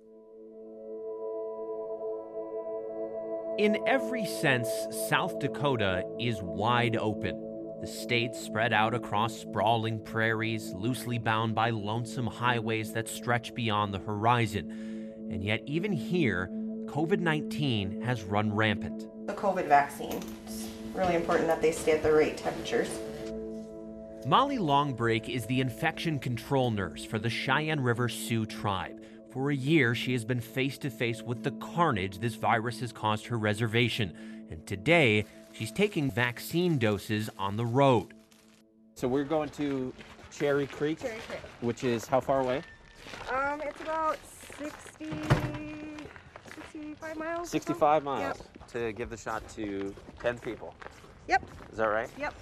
In 3.59 3.77
every 3.87 4.25
sense, 4.25 4.67
South 5.07 5.37
Dakota 5.39 6.03
is 6.19 6.41
wide 6.41 6.97
open. 6.97 7.43
The 7.79 7.87
state 7.87 8.33
spread 8.33 8.73
out 8.73 8.95
across 8.95 9.37
sprawling 9.37 10.03
prairies, 10.03 10.73
loosely 10.73 11.19
bound 11.19 11.53
by 11.53 11.69
lonesome 11.69 12.25
highways 12.25 12.91
that 12.93 13.07
stretch 13.07 13.53
beyond 13.53 13.93
the 13.93 13.99
horizon. 13.99 15.13
And 15.29 15.43
yet, 15.43 15.61
even 15.67 15.91
here, 15.93 16.49
COVID 16.85 17.19
19 17.19 18.01
has 18.01 18.23
run 18.23 18.51
rampant. 18.51 19.07
The 19.27 19.33
COVID 19.33 19.67
vaccine. 19.67 20.23
It's 20.47 20.67
really 20.95 21.15
important 21.15 21.47
that 21.47 21.61
they 21.61 21.71
stay 21.71 21.91
at 21.91 22.03
the 22.03 22.11
right 22.11 22.35
temperatures. 22.35 22.89
Molly 24.27 24.57
Longbreak 24.57 25.29
is 25.29 25.45
the 25.45 25.61
infection 25.61 26.19
control 26.19 26.69
nurse 26.69 27.05
for 27.05 27.17
the 27.17 27.29
Cheyenne 27.29 27.79
River 27.79 28.09
Sioux 28.09 28.45
tribe. 28.45 29.01
For 29.31 29.51
a 29.51 29.55
year, 29.55 29.95
she 29.95 30.11
has 30.11 30.25
been 30.25 30.41
face 30.41 30.77
to 30.79 30.89
face 30.89 31.21
with 31.21 31.43
the 31.43 31.51
carnage 31.51 32.19
this 32.19 32.35
virus 32.35 32.81
has 32.81 32.91
caused 32.91 33.25
her 33.27 33.37
reservation. 33.37 34.47
And 34.51 34.67
today, 34.67 35.23
she's 35.53 35.71
taking 35.71 36.11
vaccine 36.11 36.77
doses 36.77 37.29
on 37.37 37.55
the 37.55 37.65
road. 37.65 38.13
So 38.95 39.07
we're 39.07 39.23
going 39.23 39.49
to 39.51 39.93
Cherry 40.29 40.67
Creek, 40.67 40.99
Cherry 40.99 41.19
Creek. 41.27 41.39
which 41.61 41.85
is 41.85 42.05
how 42.05 42.19
far 42.19 42.41
away? 42.41 42.63
Um, 43.31 43.61
it's 43.63 43.79
about 43.81 44.17
60, 44.59 45.05
65 46.69 47.17
miles. 47.17 47.49
65 47.49 48.03
miles 48.03 48.37
Yep. 48.37 48.67
to 48.73 48.91
give 48.91 49.09
the 49.09 49.15
shot 49.17 49.47
to 49.55 49.95
10 50.19 50.37
people. 50.39 50.73
Yep. 51.27 51.43
Is 51.71 51.77
that 51.77 51.85
right? 51.85 52.09
Yep. 52.17 52.33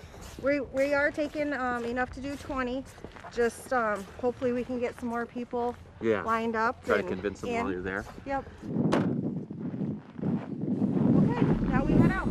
We, 0.42 0.60
we 0.60 0.94
are 0.94 1.12
taking 1.12 1.54
um, 1.54 1.86
enough 1.86 2.12
to 2.12 2.22
do 2.22 2.36
20. 2.36 2.84
Just 3.34 3.74
um, 3.74 4.06
hopefully 4.22 4.52
we 4.52 4.64
can 4.64 4.80
get 4.80 5.00
some 5.00 5.10
more 5.10 5.26
people 5.26 5.76
Yeah. 6.02 6.24
lined 6.24 6.56
up. 6.56 6.84
Try 6.86 6.98
to 6.98 7.04
convince 7.04 7.42
them 7.42 7.50
and- 7.52 7.64
while 7.64 7.74
you're 7.74 7.82
there. 7.82 8.06
Yep. 8.26 8.46
Okay, 11.18 11.42
now 11.70 11.84
we 11.84 11.94
head 11.94 12.12
out. 12.12 12.28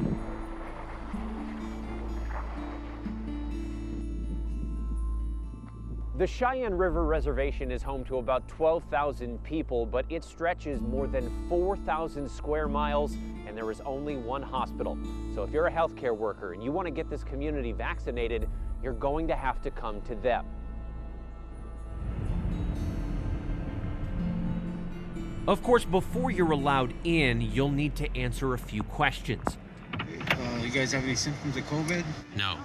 The 6.17 6.27
Cheyenne 6.29 6.75
River 6.75 7.05
Reservation 7.05 7.73
is 7.73 7.83
home 7.83 8.05
to 8.05 8.19
about 8.19 8.47
12,000 8.47 9.43
people, 9.43 9.85
but 9.85 10.07
it 10.09 10.23
stretches 10.23 10.81
more 10.81 11.09
than 11.09 11.29
4,000 11.49 12.31
square 12.31 12.69
miles, 12.69 13.17
and 13.55 13.63
there 13.63 13.71
is 13.71 13.81
only 13.83 14.17
one 14.17 14.43
hospital. 14.43 14.99
So 15.33 15.45
if 15.45 15.53
you're 15.53 15.69
a 15.69 15.73
healthcare 15.73 16.17
worker 16.17 16.55
and 16.55 16.63
you 16.63 16.73
want 16.73 16.87
to 16.87 16.91
get 16.91 17.09
this 17.09 17.23
community 17.23 17.71
vaccinated, 17.71 18.49
you're 18.83 18.95
going 18.95 19.29
to 19.29 19.37
have 19.37 19.63
to 19.63 19.71
come 19.71 20.01
to 20.03 20.17
them. 20.17 20.45
Of 25.47 25.63
course, 25.63 25.85
before 25.85 26.33
you're 26.33 26.51
allowed 26.51 26.95
in, 27.05 27.41
you'll 27.41 27.71
need 27.71 27.95
to 27.95 28.17
answer 28.17 28.55
a 28.55 28.59
few 28.59 28.83
questions. 28.83 29.57
Uh, 29.93 30.61
you 30.61 30.71
guys 30.71 30.91
have 30.91 31.05
any 31.05 31.15
symptoms 31.15 31.57
of 31.57 31.63
COVID? 31.65 32.05
No. 32.37 32.57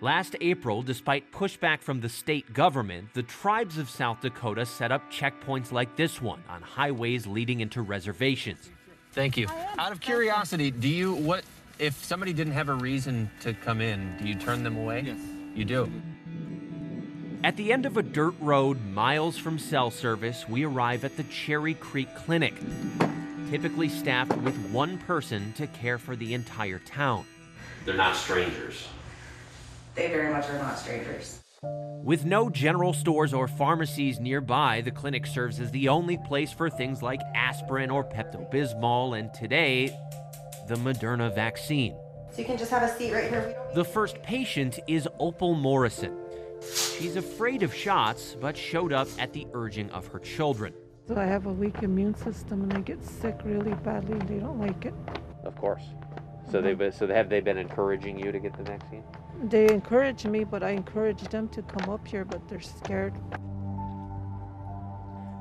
Last 0.00 0.36
April, 0.40 0.82
despite 0.82 1.32
pushback 1.32 1.82
from 1.82 2.00
the 2.00 2.08
state 2.08 2.52
government, 2.52 3.12
the 3.12 3.24
tribes 3.24 3.76
of 3.76 3.90
South 3.90 4.20
Dakota 4.20 4.64
set 4.66 4.92
up 4.92 5.10
checkpoints 5.10 5.72
like 5.72 5.96
this 5.96 6.22
one 6.22 6.44
on 6.48 6.62
highways 6.62 7.26
leading 7.26 7.58
into 7.58 7.82
reservations. 7.82 8.70
Thank 9.12 9.36
you. 9.36 9.46
Out 9.78 9.92
of 9.92 10.00
curiosity, 10.00 10.70
do 10.70 10.88
you 10.88 11.14
what 11.14 11.44
if 11.78 12.04
somebody 12.04 12.32
didn't 12.32 12.54
have 12.54 12.68
a 12.68 12.74
reason 12.74 13.30
to 13.40 13.52
come 13.54 13.80
in, 13.80 14.16
do 14.18 14.28
you 14.28 14.34
turn 14.34 14.62
them 14.62 14.76
away? 14.76 15.02
Yes. 15.06 15.18
You 15.54 15.64
do. 15.64 15.92
At 17.44 17.56
the 17.56 17.72
end 17.72 17.86
of 17.86 17.96
a 17.96 18.02
dirt 18.02 18.34
road 18.40 18.80
miles 18.86 19.36
from 19.36 19.58
cell 19.58 19.90
service, 19.90 20.48
we 20.48 20.64
arrive 20.64 21.04
at 21.04 21.16
the 21.16 21.24
Cherry 21.24 21.74
Creek 21.74 22.14
Clinic, 22.14 22.54
typically 23.50 23.88
staffed 23.88 24.36
with 24.38 24.56
one 24.70 24.96
person 24.98 25.52
to 25.54 25.66
care 25.66 25.98
for 25.98 26.14
the 26.14 26.34
entire 26.34 26.78
town. 26.78 27.26
They're 27.84 27.96
not 27.96 28.14
strangers. 28.14 28.86
They 29.94 30.08
very 30.08 30.32
much 30.32 30.48
are 30.48 30.58
not 30.58 30.78
strangers. 30.78 31.41
With 32.02 32.24
no 32.24 32.50
general 32.50 32.92
stores 32.92 33.32
or 33.32 33.46
pharmacies 33.46 34.18
nearby, 34.18 34.80
the 34.80 34.90
clinic 34.90 35.24
serves 35.24 35.60
as 35.60 35.70
the 35.70 35.88
only 35.88 36.18
place 36.18 36.50
for 36.50 36.68
things 36.68 37.00
like 37.00 37.20
aspirin 37.32 37.90
or 37.90 38.02
Pepto 38.02 38.50
Bismol, 38.50 39.16
and 39.16 39.32
today, 39.32 39.96
the 40.66 40.74
Moderna 40.74 41.32
vaccine. 41.32 41.96
So 42.32 42.38
you 42.38 42.44
can 42.44 42.58
just 42.58 42.72
have 42.72 42.82
a 42.82 42.92
seat 42.98 43.12
right 43.12 43.30
here. 43.30 43.56
The 43.76 43.84
first 43.84 44.20
patient 44.24 44.80
is 44.88 45.06
Opal 45.20 45.54
Morrison. 45.54 46.12
She's 46.98 47.14
afraid 47.14 47.62
of 47.62 47.72
shots, 47.72 48.36
but 48.40 48.56
showed 48.56 48.92
up 48.92 49.06
at 49.20 49.32
the 49.32 49.46
urging 49.54 49.88
of 49.90 50.08
her 50.08 50.18
children. 50.18 50.74
So 51.06 51.16
I 51.16 51.26
have 51.26 51.46
a 51.46 51.52
weak 51.52 51.84
immune 51.84 52.16
system 52.16 52.62
and 52.64 52.72
I 52.72 52.80
get 52.80 53.04
sick 53.04 53.38
really 53.44 53.74
badly 53.74 54.18
and 54.18 54.28
they 54.28 54.40
don't 54.40 54.58
like 54.58 54.86
it. 54.86 54.94
Of 55.44 55.54
course. 55.54 55.84
So 56.52 56.60
they've 56.60 56.76
mm-hmm. 56.76 56.96
so 56.96 57.06
have 57.06 57.30
they 57.30 57.40
been 57.40 57.56
encouraging 57.56 58.18
you 58.18 58.30
to 58.30 58.38
get 58.38 58.54
the 58.54 58.62
vaccine? 58.62 59.02
They 59.44 59.66
encourage 59.70 60.26
me, 60.26 60.44
but 60.44 60.62
I 60.62 60.70
encourage 60.70 61.22
them 61.22 61.48
to 61.48 61.62
come 61.62 61.88
up 61.88 62.06
here, 62.06 62.26
but 62.26 62.46
they're 62.46 62.60
scared. 62.60 63.14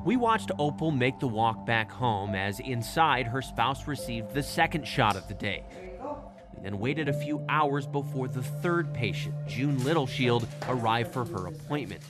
We 0.06 0.16
watched 0.16 0.52
Opal 0.58 0.92
make 0.92 1.20
the 1.20 1.28
walk 1.28 1.66
back 1.66 1.92
home 1.92 2.34
as 2.34 2.62
inside 2.62 3.28
her 3.28 3.42
spouse 3.42 3.88
received 3.88 4.34
the 4.34 4.42
second 4.42 4.88
shot 4.88 5.18
of 5.18 5.28
the 5.28 5.34
day. 5.34 5.66
We 6.62 6.70
then 6.70 6.78
waited 6.78 7.10
a 7.10 7.14
few 7.14 7.44
hours 7.50 7.88
before 7.88 8.28
the 8.28 8.44
third 8.44 8.94
patient, 8.94 9.34
June 9.48 9.84
Littleshield, 9.84 10.48
arrived 10.68 11.12
for 11.12 11.26
her 11.26 11.48
appointment. 11.48 12.04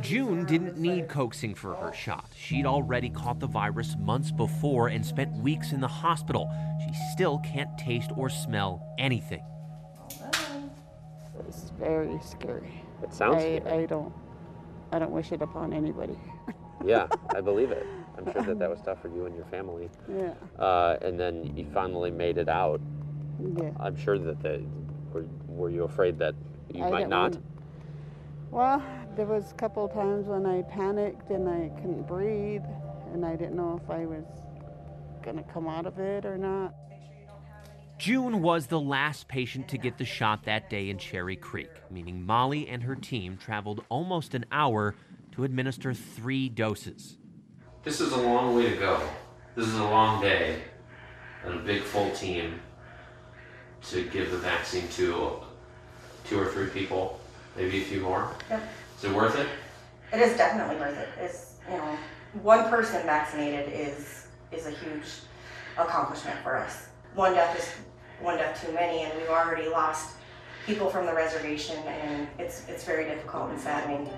June 0.00 0.46
didn't 0.46 0.78
need 0.78 1.08
coaxing 1.08 1.54
for 1.54 1.74
her 1.74 1.92
shot. 1.92 2.24
She'd 2.34 2.64
already 2.64 3.10
caught 3.10 3.38
the 3.38 3.46
virus 3.46 3.96
months 4.00 4.30
before 4.30 4.88
and 4.88 5.04
spent 5.04 5.30
weeks 5.36 5.72
in 5.72 5.80
the 5.82 5.88
hospital. 5.88 6.50
She 6.86 6.94
still 7.12 7.38
can't 7.40 7.76
taste 7.76 8.12
or 8.16 8.30
smell 8.30 8.94
anything. 8.98 9.44
It's 11.46 11.70
very 11.78 12.18
scary. 12.22 12.82
It 13.02 13.12
sounds 13.12 13.42
I, 13.42 13.58
scary. 13.58 13.82
I 13.82 13.86
don't 13.86 14.12
I 14.90 14.98
don't 14.98 15.12
wish 15.12 15.32
it 15.32 15.42
upon 15.42 15.74
anybody. 15.74 16.18
Yeah, 16.82 17.08
I 17.34 17.42
believe 17.42 17.72
it. 17.72 17.86
I'm 18.18 18.32
sure 18.32 18.42
that 18.42 18.58
that 18.58 18.68
was 18.70 18.80
tough 18.84 19.00
for 19.00 19.08
you 19.08 19.26
and 19.26 19.34
your 19.34 19.44
family. 19.46 19.88
Yeah. 20.08 20.34
Uh, 20.58 20.96
and 21.02 21.18
then 21.18 21.56
you 21.56 21.66
finally 21.72 22.10
made 22.10 22.36
it 22.38 22.48
out. 22.48 22.80
Yeah. 23.56 23.70
I'm 23.78 23.96
sure 23.96 24.18
that 24.18 24.40
the 24.40 24.62
were, 25.12 25.24
were 25.46 25.70
you 25.70 25.84
afraid 25.84 26.18
that 26.18 26.34
you 26.74 26.82
I 26.84 26.90
might 26.90 26.98
didn't 27.00 27.10
want- 27.12 27.42
Well, 28.50 28.82
there 29.16 29.26
was 29.26 29.52
a 29.52 29.54
couple 29.54 29.84
of 29.84 29.92
times 29.92 30.26
when 30.26 30.44
I 30.44 30.62
panicked 30.62 31.30
and 31.30 31.48
I 31.48 31.70
couldn't 31.80 32.06
breathe 32.06 32.62
and 33.12 33.24
I 33.24 33.36
didn't 33.36 33.56
know 33.56 33.80
if 33.82 33.88
I 33.90 34.04
was 34.06 34.24
gonna 35.22 35.44
come 35.54 35.66
out 35.68 35.86
of 35.86 35.98
it 35.98 36.24
or 36.26 36.36
not. 36.36 36.74
June 37.98 38.42
was 38.42 38.68
the 38.68 38.78
last 38.78 39.26
patient 39.26 39.68
to 39.68 39.78
get 39.78 39.98
the 39.98 40.04
shot 40.04 40.44
that 40.44 40.70
day 40.70 40.88
in 40.88 40.98
Cherry 40.98 41.34
Creek, 41.34 41.70
meaning 41.90 42.24
Molly 42.24 42.68
and 42.68 42.82
her 42.84 42.94
team 42.94 43.36
traveled 43.36 43.84
almost 43.88 44.34
an 44.34 44.44
hour 44.52 44.94
to 45.32 45.42
administer 45.42 45.92
three 45.92 46.48
doses. 46.48 47.18
This 47.84 48.00
is 48.00 48.12
a 48.12 48.16
long 48.16 48.56
way 48.56 48.70
to 48.70 48.76
go. 48.76 49.00
This 49.54 49.66
is 49.66 49.74
a 49.76 49.84
long 49.84 50.20
day 50.20 50.62
and 51.44 51.54
a 51.54 51.58
big 51.58 51.82
full 51.82 52.10
team 52.10 52.60
to 53.90 54.04
give 54.08 54.30
the 54.30 54.38
vaccine 54.38 54.88
to 54.88 55.40
two 56.24 56.38
or 56.38 56.46
three 56.46 56.68
people, 56.68 57.20
maybe 57.56 57.82
a 57.82 57.84
few 57.84 58.00
more. 58.00 58.30
Yep. 58.50 58.62
Is 58.98 59.04
it 59.04 59.14
worth 59.14 59.38
it? 59.38 59.48
It 60.12 60.20
is 60.20 60.36
definitely 60.36 60.76
worth 60.76 60.98
it. 60.98 61.08
It's 61.20 61.54
you 61.70 61.76
know, 61.76 61.96
one 62.42 62.68
person 62.68 63.04
vaccinated 63.04 63.72
is 63.72 64.26
is 64.50 64.66
a 64.66 64.70
huge 64.70 65.04
accomplishment 65.76 66.38
for 66.42 66.56
us. 66.56 66.88
One 67.14 67.34
death 67.34 67.58
is 67.58 67.68
one 68.20 68.38
death 68.38 68.64
too 68.64 68.72
many, 68.72 69.02
and 69.02 69.16
we've 69.16 69.28
already 69.28 69.68
lost 69.68 70.16
people 70.66 70.90
from 70.90 71.06
the 71.06 71.14
reservation, 71.14 71.76
and 71.86 72.26
it's 72.38 72.68
it's 72.68 72.84
very 72.84 73.04
difficult 73.04 73.50
and 73.50 73.60
saddening. 73.60 74.10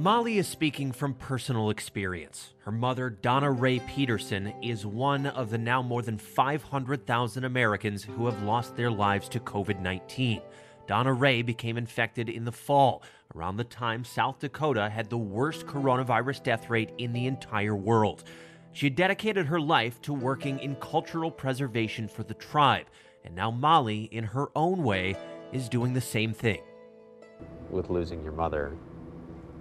Molly 0.00 0.38
is 0.38 0.48
speaking 0.48 0.92
from 0.92 1.12
personal 1.12 1.68
experience. 1.68 2.54
Her 2.60 2.72
mother, 2.72 3.10
Donna 3.10 3.50
Ray 3.50 3.80
Peterson, 3.80 4.54
is 4.62 4.86
one 4.86 5.26
of 5.26 5.50
the 5.50 5.58
now 5.58 5.82
more 5.82 6.00
than 6.00 6.16
500,000 6.16 7.44
Americans 7.44 8.02
who 8.02 8.24
have 8.24 8.42
lost 8.42 8.74
their 8.74 8.90
lives 8.90 9.28
to 9.28 9.40
COVID 9.40 9.78
19. 9.82 10.40
Donna 10.86 11.12
Ray 11.12 11.42
became 11.42 11.76
infected 11.76 12.30
in 12.30 12.46
the 12.46 12.50
fall, 12.50 13.02
around 13.36 13.58
the 13.58 13.64
time 13.64 14.02
South 14.02 14.38
Dakota 14.38 14.88
had 14.88 15.10
the 15.10 15.18
worst 15.18 15.66
coronavirus 15.66 16.44
death 16.44 16.70
rate 16.70 16.92
in 16.96 17.12
the 17.12 17.26
entire 17.26 17.76
world. 17.76 18.24
She 18.72 18.86
had 18.86 18.96
dedicated 18.96 19.44
her 19.44 19.60
life 19.60 20.00
to 20.00 20.14
working 20.14 20.60
in 20.60 20.76
cultural 20.76 21.30
preservation 21.30 22.08
for 22.08 22.22
the 22.22 22.32
tribe, 22.32 22.86
and 23.22 23.34
now 23.34 23.50
Molly, 23.50 24.04
in 24.04 24.24
her 24.24 24.46
own 24.56 24.82
way, 24.82 25.14
is 25.52 25.68
doing 25.68 25.92
the 25.92 26.00
same 26.00 26.32
thing. 26.32 26.62
With 27.68 27.90
losing 27.90 28.22
your 28.22 28.32
mother, 28.32 28.78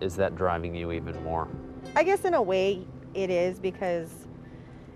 is 0.02 0.16
that 0.16 0.36
driving 0.36 0.76
you 0.76 0.92
even 0.92 1.22
more? 1.24 1.48
I 1.96 2.04
guess 2.04 2.26
in 2.26 2.34
a 2.34 2.42
way 2.42 2.86
it 3.14 3.30
is 3.30 3.60
because 3.60 4.10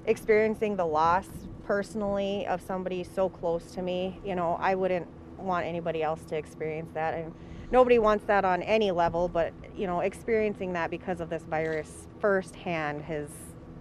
experiencing 0.05 0.75
the 0.75 0.85
loss 0.85 1.27
personally 1.65 2.45
of 2.47 2.61
somebody 2.61 3.03
so 3.03 3.29
close 3.29 3.71
to 3.71 3.81
me, 3.81 4.19
you 4.25 4.35
know, 4.35 4.57
I 4.59 4.75
wouldn't 4.75 5.07
want 5.37 5.65
anybody 5.65 6.03
else 6.03 6.23
to 6.25 6.35
experience 6.35 6.91
that. 6.93 7.13
And 7.13 7.33
nobody 7.71 7.99
wants 7.99 8.25
that 8.25 8.45
on 8.45 8.61
any 8.63 8.91
level, 8.91 9.27
but, 9.27 9.53
you 9.75 9.87
know, 9.87 10.01
experiencing 10.01 10.73
that 10.73 10.89
because 10.89 11.19
of 11.19 11.29
this 11.29 11.43
virus 11.43 12.07
firsthand 12.19 13.01
has, 13.03 13.29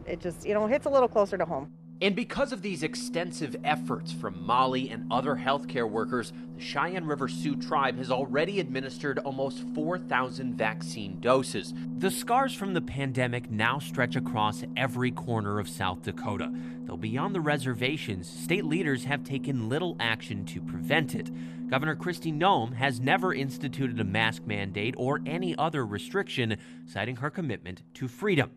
it 0.07 0.21
just, 0.21 0.47
you 0.47 0.55
know, 0.55 0.67
hits 0.67 0.87
a 0.87 0.91
little 0.91 1.09
closer 1.09 1.37
to 1.37 1.45
home. 1.45 1.73
And 2.03 2.17
because 2.17 2.53
of 2.53 2.63
these 2.63 2.83
extensive 2.83 3.55
efforts 3.63 4.11
from 4.11 4.45
Molly 4.45 4.91
and 4.91 5.07
other 5.13 5.37
healthcare 5.37 5.89
workers, 5.89 6.33
the 6.57 6.61
Cheyenne 6.61 7.07
River 7.07 7.29
Sioux 7.29 7.55
tribe 7.55 7.97
has 7.97 8.11
already 8.11 8.59
administered 8.59 9.21
almost 9.21 9.63
4,000 9.73 10.59
vaccine 10.59 11.21
doses. 11.21 11.73
The 11.99 12.11
scars 12.11 12.57
from 12.57 12.75
the 12.75 12.81
pandemic 12.81 13.53
now 13.53 13.79
stretch 13.79 14.17
across 14.17 14.65
every 14.77 15.13
corner 15.13 15.61
of 15.61 15.69
South 15.69 16.03
Dakota. 16.03 16.53
Though 16.87 16.97
beyond 16.97 17.37
the 17.37 17.41
reservations, 17.41 18.29
state 18.29 18.65
leaders 18.65 19.05
have 19.05 19.23
taken 19.23 19.69
little 19.69 19.97
action 20.01 20.45
to 20.47 20.61
prevent 20.61 21.15
it. 21.15 21.31
Governor 21.71 21.95
Kristi 21.95 22.37
Noem 22.37 22.75
has 22.75 22.99
never 22.99 23.33
instituted 23.33 24.01
a 24.01 24.05
mask 24.05 24.43
mandate 24.45 24.97
or 24.99 25.21
any 25.25 25.55
other 25.57 25.87
restriction, 25.87 26.57
citing 26.85 27.15
her 27.15 27.31
commitment 27.31 27.85
to 27.95 28.09
freedom. 28.09 28.51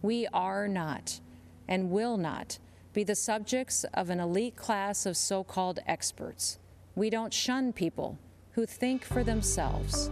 We 0.00 0.28
are 0.32 0.68
not 0.68 1.18
and 1.66 1.90
will 1.90 2.16
not 2.16 2.60
be 2.98 3.04
the 3.04 3.14
subjects 3.14 3.84
of 3.94 4.10
an 4.10 4.18
elite 4.18 4.56
class 4.56 5.06
of 5.06 5.16
so 5.16 5.44
called 5.44 5.78
experts. 5.86 6.58
We 6.96 7.10
don't 7.10 7.32
shun 7.32 7.72
people 7.72 8.18
who 8.54 8.66
think 8.66 9.04
for 9.04 9.22
themselves. 9.22 10.10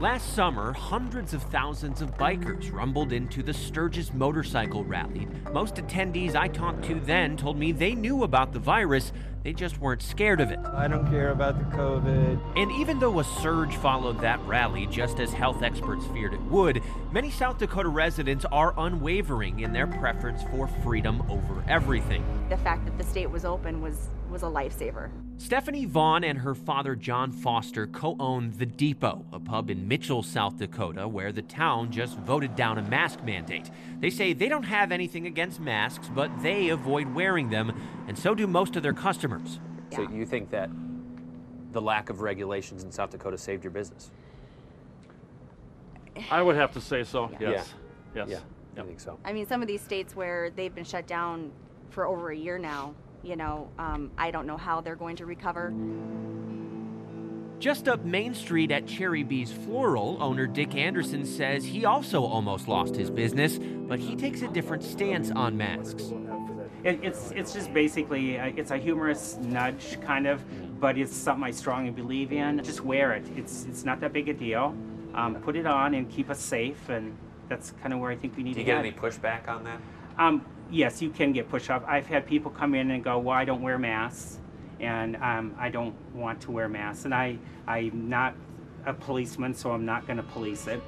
Last 0.00 0.32
summer, 0.32 0.72
hundreds 0.72 1.34
of 1.34 1.42
thousands 1.42 2.02
of 2.02 2.16
bikers 2.16 2.72
rumbled 2.72 3.12
into 3.12 3.42
the 3.42 3.52
Sturgis 3.52 4.14
motorcycle 4.14 4.84
rally. 4.84 5.26
Most 5.52 5.74
attendees 5.74 6.36
I 6.36 6.46
talked 6.46 6.84
to 6.84 7.00
then 7.00 7.36
told 7.36 7.58
me 7.58 7.72
they 7.72 7.96
knew 7.96 8.22
about 8.22 8.52
the 8.52 8.60
virus, 8.60 9.12
they 9.42 9.52
just 9.52 9.80
weren't 9.80 10.00
scared 10.00 10.40
of 10.40 10.52
it. 10.52 10.60
I 10.60 10.86
don't 10.86 11.10
care 11.10 11.32
about 11.32 11.58
the 11.58 11.76
COVID. 11.76 12.40
And 12.56 12.70
even 12.70 13.00
though 13.00 13.18
a 13.18 13.24
surge 13.24 13.74
followed 13.74 14.20
that 14.20 14.38
rally, 14.46 14.86
just 14.86 15.18
as 15.18 15.32
health 15.32 15.64
experts 15.64 16.06
feared 16.06 16.32
it 16.32 16.42
would, 16.42 16.80
many 17.10 17.28
South 17.28 17.58
Dakota 17.58 17.88
residents 17.88 18.44
are 18.52 18.74
unwavering 18.78 19.58
in 19.60 19.72
their 19.72 19.88
preference 19.88 20.44
for 20.44 20.68
freedom 20.84 21.24
over 21.28 21.64
everything. 21.66 22.24
The 22.50 22.56
fact 22.58 22.84
that 22.84 22.96
the 22.98 23.04
state 23.04 23.32
was 23.32 23.44
open 23.44 23.82
was 23.82 24.10
was 24.30 24.42
a 24.42 24.46
lifesaver. 24.46 25.10
Stephanie 25.38 25.84
Vaughn 25.84 26.24
and 26.24 26.38
her 26.38 26.54
father 26.54 26.94
John 26.96 27.30
Foster 27.32 27.86
co 27.86 28.16
own 28.18 28.52
The 28.58 28.66
Depot, 28.66 29.24
a 29.32 29.38
pub 29.38 29.70
in 29.70 29.86
Mitchell, 29.86 30.22
South 30.22 30.58
Dakota, 30.58 31.06
where 31.06 31.32
the 31.32 31.42
town 31.42 31.90
just 31.92 32.16
voted 32.18 32.56
down 32.56 32.78
a 32.78 32.82
mask 32.82 33.22
mandate. 33.22 33.70
They 34.00 34.10
say 34.10 34.32
they 34.32 34.48
don't 34.48 34.64
have 34.64 34.90
anything 34.92 35.26
against 35.26 35.60
masks, 35.60 36.10
but 36.14 36.30
they 36.42 36.68
avoid 36.70 37.14
wearing 37.14 37.50
them, 37.50 37.72
and 38.08 38.18
so 38.18 38.34
do 38.34 38.46
most 38.46 38.76
of 38.76 38.82
their 38.82 38.92
customers. 38.92 39.60
So 39.94 40.02
you 40.10 40.26
think 40.26 40.50
that 40.50 40.70
the 41.72 41.80
lack 41.80 42.10
of 42.10 42.20
regulations 42.20 42.82
in 42.82 42.90
South 42.90 43.10
Dakota 43.10 43.38
saved 43.38 43.62
your 43.64 43.70
business? 43.70 44.10
I 46.30 46.42
would 46.42 46.56
have 46.56 46.72
to 46.72 46.80
say 46.80 47.04
so, 47.04 47.30
Yeah. 47.40 47.50
yes. 47.50 47.74
Yes. 48.14 48.28
Yeah, 48.28 48.82
I 48.82 48.86
think 48.86 48.98
so. 48.98 49.18
I 49.24 49.32
mean, 49.32 49.46
some 49.46 49.62
of 49.62 49.68
these 49.68 49.82
states 49.82 50.16
where 50.16 50.50
they've 50.50 50.74
been 50.74 50.84
shut 50.84 51.06
down 51.06 51.52
for 51.90 52.06
over 52.06 52.30
a 52.30 52.36
year 52.36 52.58
now, 52.58 52.94
you 53.28 53.36
know, 53.36 53.68
um, 53.78 54.10
I 54.16 54.30
don't 54.30 54.46
know 54.46 54.56
how 54.56 54.80
they're 54.80 54.96
going 54.96 55.16
to 55.16 55.26
recover. 55.26 55.72
Just 57.58 57.88
up 57.88 58.04
Main 58.04 58.34
Street 58.34 58.70
at 58.70 58.86
Cherry 58.86 59.22
Bee's 59.22 59.52
Floral, 59.52 60.16
owner 60.20 60.46
Dick 60.46 60.74
Anderson 60.74 61.26
says 61.26 61.64
he 61.64 61.84
also 61.84 62.24
almost 62.24 62.68
lost 62.68 62.94
his 62.94 63.10
business, 63.10 63.58
but 63.58 63.98
he 63.98 64.16
takes 64.16 64.42
a 64.42 64.48
different 64.48 64.82
stance 64.82 65.30
on 65.32 65.56
masks. 65.56 66.12
It, 66.84 67.00
it's 67.02 67.32
it's 67.32 67.52
just 67.52 67.74
basically 67.74 68.36
a, 68.36 68.46
it's 68.56 68.70
a 68.70 68.78
humorous 68.78 69.36
nudge 69.40 70.00
kind 70.00 70.28
of, 70.28 70.40
but 70.80 70.96
it's 70.96 71.14
something 71.14 71.42
I 71.44 71.50
strongly 71.50 71.90
believe 71.90 72.32
in. 72.32 72.62
Just 72.62 72.84
wear 72.84 73.12
it. 73.12 73.26
It's 73.36 73.64
it's 73.64 73.84
not 73.84 73.98
that 74.00 74.12
big 74.12 74.28
a 74.28 74.34
deal. 74.34 74.74
Um, 75.14 75.34
put 75.42 75.56
it 75.56 75.66
on 75.66 75.94
and 75.94 76.08
keep 76.08 76.30
us 76.30 76.38
safe, 76.38 76.88
and 76.88 77.16
that's 77.48 77.72
kind 77.82 77.92
of 77.92 77.98
where 77.98 78.12
I 78.12 78.16
think 78.16 78.36
we 78.36 78.44
need 78.44 78.54
Do 78.54 78.60
you 78.60 78.66
to 78.66 78.70
get 78.70 78.76
head. 78.76 78.86
any 78.86 78.94
pushback 78.94 79.48
on 79.48 79.64
that? 79.64 79.80
Um, 80.16 80.46
yes, 80.70 81.02
you 81.02 81.10
can 81.10 81.32
get 81.32 81.48
push 81.48 81.70
up. 81.70 81.84
I've 81.86 82.06
had 82.06 82.26
people 82.26 82.50
come 82.50 82.74
in 82.74 82.90
and 82.90 83.02
go, 83.02 83.18
"Well, 83.18 83.36
I 83.36 83.44
don't 83.44 83.62
wear 83.62 83.78
masks, 83.78 84.38
and 84.80 85.16
um, 85.16 85.54
I 85.58 85.68
don't 85.68 85.94
want 86.14 86.40
to 86.42 86.50
wear 86.50 86.68
masks," 86.68 87.04
and 87.04 87.14
I 87.14 87.38
I'm 87.66 88.08
not 88.08 88.34
a 88.86 88.94
policeman, 88.94 89.54
so 89.54 89.72
I'm 89.72 89.84
not 89.84 90.06
going 90.06 90.16
to 90.16 90.22
police 90.22 90.66
it. 90.66 90.82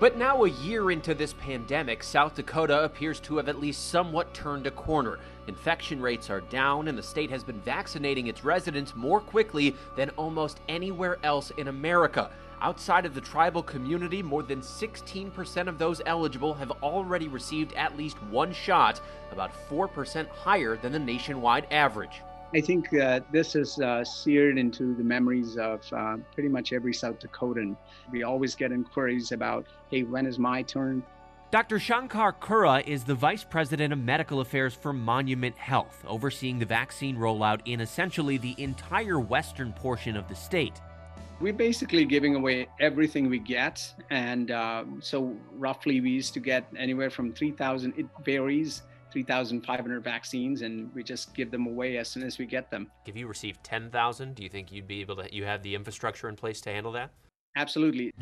But 0.00 0.16
now, 0.16 0.44
a 0.44 0.48
year 0.48 0.92
into 0.92 1.12
this 1.12 1.32
pandemic, 1.32 2.04
South 2.04 2.36
Dakota 2.36 2.84
appears 2.84 3.18
to 3.20 3.36
have 3.38 3.48
at 3.48 3.58
least 3.58 3.88
somewhat 3.88 4.32
turned 4.32 4.68
a 4.68 4.70
corner. 4.70 5.18
Infection 5.48 6.00
rates 6.00 6.30
are 6.30 6.40
down, 6.42 6.86
and 6.86 6.96
the 6.96 7.02
state 7.02 7.30
has 7.30 7.42
been 7.42 7.60
vaccinating 7.62 8.28
its 8.28 8.44
residents 8.44 8.94
more 8.94 9.20
quickly 9.20 9.74
than 9.96 10.10
almost 10.10 10.60
anywhere 10.68 11.18
else 11.24 11.50
in 11.56 11.66
America. 11.66 12.30
Outside 12.60 13.06
of 13.06 13.14
the 13.14 13.20
tribal 13.20 13.62
community, 13.62 14.22
more 14.22 14.42
than 14.42 14.60
16% 14.60 15.68
of 15.68 15.78
those 15.78 16.02
eligible 16.06 16.54
have 16.54 16.72
already 16.82 17.28
received 17.28 17.72
at 17.74 17.96
least 17.96 18.20
one 18.24 18.52
shot, 18.52 19.00
about 19.30 19.52
4% 19.70 20.28
higher 20.28 20.76
than 20.76 20.90
the 20.90 20.98
nationwide 20.98 21.66
average. 21.70 22.22
I 22.54 22.60
think 22.60 22.90
that 22.90 23.30
this 23.30 23.54
is 23.54 23.78
uh, 23.78 24.02
seared 24.04 24.58
into 24.58 24.94
the 24.94 25.04
memories 25.04 25.56
of 25.56 25.82
uh, 25.92 26.16
pretty 26.32 26.48
much 26.48 26.72
every 26.72 26.94
South 26.94 27.20
Dakotan. 27.20 27.76
We 28.10 28.22
always 28.22 28.54
get 28.54 28.72
inquiries 28.72 29.32
about, 29.32 29.66
hey, 29.90 30.02
when 30.02 30.26
is 30.26 30.38
my 30.38 30.62
turn? 30.62 31.04
Dr. 31.50 31.78
Shankar 31.78 32.32
Kurra 32.32 32.86
is 32.86 33.04
the 33.04 33.14
Vice 33.14 33.44
President 33.44 33.92
of 33.92 33.98
Medical 33.98 34.40
Affairs 34.40 34.74
for 34.74 34.92
Monument 34.92 35.56
Health, 35.56 36.04
overseeing 36.06 36.58
the 36.58 36.66
vaccine 36.66 37.16
rollout 37.16 37.60
in 37.66 37.80
essentially 37.80 38.36
the 38.36 38.54
entire 38.58 39.20
western 39.20 39.72
portion 39.72 40.16
of 40.16 40.28
the 40.28 40.34
state. 40.34 40.80
We're 41.40 41.52
basically 41.52 42.04
giving 42.04 42.34
away 42.34 42.66
everything 42.80 43.28
we 43.30 43.38
get. 43.38 43.94
And 44.10 44.50
uh, 44.50 44.84
so, 45.00 45.36
roughly, 45.52 46.00
we 46.00 46.10
used 46.10 46.34
to 46.34 46.40
get 46.40 46.66
anywhere 46.76 47.10
from 47.10 47.32
3,000, 47.32 47.94
it 47.96 48.06
varies, 48.24 48.82
3,500 49.12 50.02
vaccines, 50.02 50.62
and 50.62 50.92
we 50.94 51.04
just 51.04 51.34
give 51.34 51.52
them 51.52 51.66
away 51.66 51.96
as 51.98 52.08
soon 52.08 52.24
as 52.24 52.38
we 52.38 52.46
get 52.46 52.72
them. 52.72 52.90
If 53.06 53.16
you 53.16 53.28
received 53.28 53.62
10,000, 53.62 54.34
do 54.34 54.42
you 54.42 54.48
think 54.48 54.72
you'd 54.72 54.88
be 54.88 55.00
able 55.00 55.14
to, 55.16 55.32
you 55.32 55.44
have 55.44 55.62
the 55.62 55.76
infrastructure 55.76 56.28
in 56.28 56.34
place 56.34 56.60
to 56.62 56.70
handle 56.70 56.90
that? 56.92 57.10
Absolutely. 57.56 58.12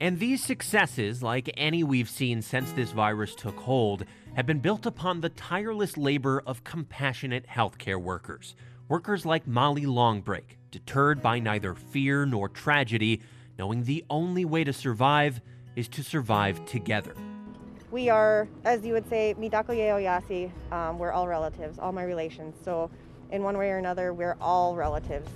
And 0.00 0.18
these 0.18 0.42
successes, 0.42 1.22
like 1.22 1.50
any 1.56 1.84
we've 1.84 2.08
seen 2.08 2.42
since 2.42 2.72
this 2.72 2.90
virus 2.90 3.34
took 3.34 3.56
hold, 3.56 4.04
have 4.34 4.46
been 4.46 4.60
built 4.60 4.86
upon 4.86 5.20
the 5.20 5.28
tireless 5.28 5.96
labor 5.96 6.42
of 6.44 6.64
compassionate 6.64 7.46
healthcare 7.46 8.00
workers. 8.00 8.56
Workers 8.90 9.24
like 9.24 9.46
Molly 9.46 9.84
Longbreak, 9.84 10.56
deterred 10.72 11.22
by 11.22 11.38
neither 11.38 11.76
fear 11.76 12.26
nor 12.26 12.48
tragedy, 12.48 13.20
knowing 13.56 13.84
the 13.84 14.04
only 14.10 14.44
way 14.44 14.64
to 14.64 14.72
survive 14.72 15.40
is 15.76 15.86
to 15.90 16.02
survive 16.02 16.64
together. 16.64 17.14
We 17.92 18.08
are, 18.08 18.48
as 18.64 18.84
you 18.84 18.92
would 18.94 19.08
say, 19.08 19.36
Mitakuye 19.38 19.94
Oyasin. 19.94 20.50
Um, 20.72 20.98
we're 20.98 21.12
all 21.12 21.28
relatives, 21.28 21.78
all 21.78 21.92
my 21.92 22.02
relations. 22.02 22.56
So, 22.64 22.90
in 23.30 23.44
one 23.44 23.56
way 23.56 23.70
or 23.70 23.78
another, 23.78 24.12
we're 24.12 24.36
all 24.40 24.74
relatives. 24.74 25.30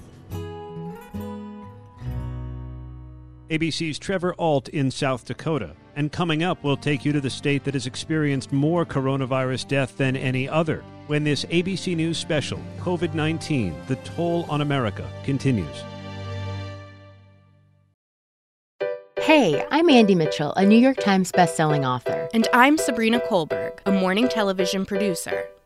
ABC's 3.50 4.00
Trevor 4.00 4.34
Ault 4.34 4.68
in 4.70 4.90
South 4.90 5.26
Dakota. 5.26 5.76
And 5.94 6.10
coming 6.10 6.42
up, 6.42 6.64
we'll 6.64 6.76
take 6.76 7.04
you 7.04 7.12
to 7.12 7.20
the 7.20 7.30
state 7.30 7.62
that 7.64 7.74
has 7.74 7.86
experienced 7.86 8.52
more 8.52 8.84
coronavirus 8.84 9.68
death 9.68 9.96
than 9.96 10.16
any 10.16 10.48
other 10.48 10.82
when 11.06 11.24
this 11.24 11.44
ABC 11.46 11.96
News 11.96 12.18
special, 12.18 12.58
COVID 12.80 13.14
19 13.14 13.74
The 13.86 13.96
Toll 13.96 14.46
on 14.48 14.60
America, 14.60 15.08
continues. 15.24 15.84
Hey, 19.20 19.64
I'm 19.70 19.88
Andy 19.88 20.14
Mitchell, 20.14 20.52
a 20.52 20.66
New 20.66 20.78
York 20.78 20.98
Times 20.98 21.32
bestselling 21.32 21.88
author. 21.88 22.28
And 22.34 22.46
I'm 22.52 22.76
Sabrina 22.76 23.20
Kohlberg, 23.20 23.78
a 23.86 23.90
morning 23.90 24.28
television 24.28 24.84
producer. 24.84 25.48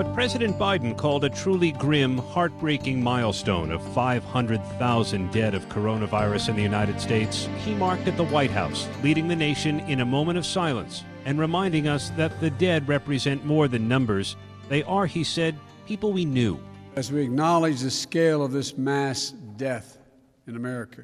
What 0.00 0.14
President 0.14 0.58
Biden 0.58 0.96
called 0.96 1.24
a 1.24 1.28
truly 1.28 1.72
grim, 1.72 2.16
heartbreaking 2.16 3.02
milestone 3.02 3.70
of 3.70 3.86
500,000 3.92 5.30
dead 5.30 5.54
of 5.54 5.68
coronavirus 5.68 6.48
in 6.48 6.56
the 6.56 6.62
United 6.62 6.98
States, 6.98 7.50
he 7.62 7.74
marked 7.74 8.08
at 8.08 8.16
the 8.16 8.24
White 8.24 8.50
House, 8.50 8.88
leading 9.02 9.28
the 9.28 9.36
nation 9.36 9.80
in 9.80 10.00
a 10.00 10.06
moment 10.06 10.38
of 10.38 10.46
silence 10.46 11.04
and 11.26 11.38
reminding 11.38 11.86
us 11.86 12.08
that 12.16 12.40
the 12.40 12.48
dead 12.48 12.88
represent 12.88 13.44
more 13.44 13.68
than 13.68 13.88
numbers. 13.88 14.36
They 14.70 14.82
are, 14.84 15.04
he 15.04 15.22
said, 15.22 15.54
people 15.86 16.14
we 16.14 16.24
knew. 16.24 16.58
As 16.96 17.12
we 17.12 17.20
acknowledge 17.20 17.80
the 17.80 17.90
scale 17.90 18.42
of 18.42 18.52
this 18.52 18.78
mass 18.78 19.32
death 19.58 19.98
in 20.46 20.56
America, 20.56 21.02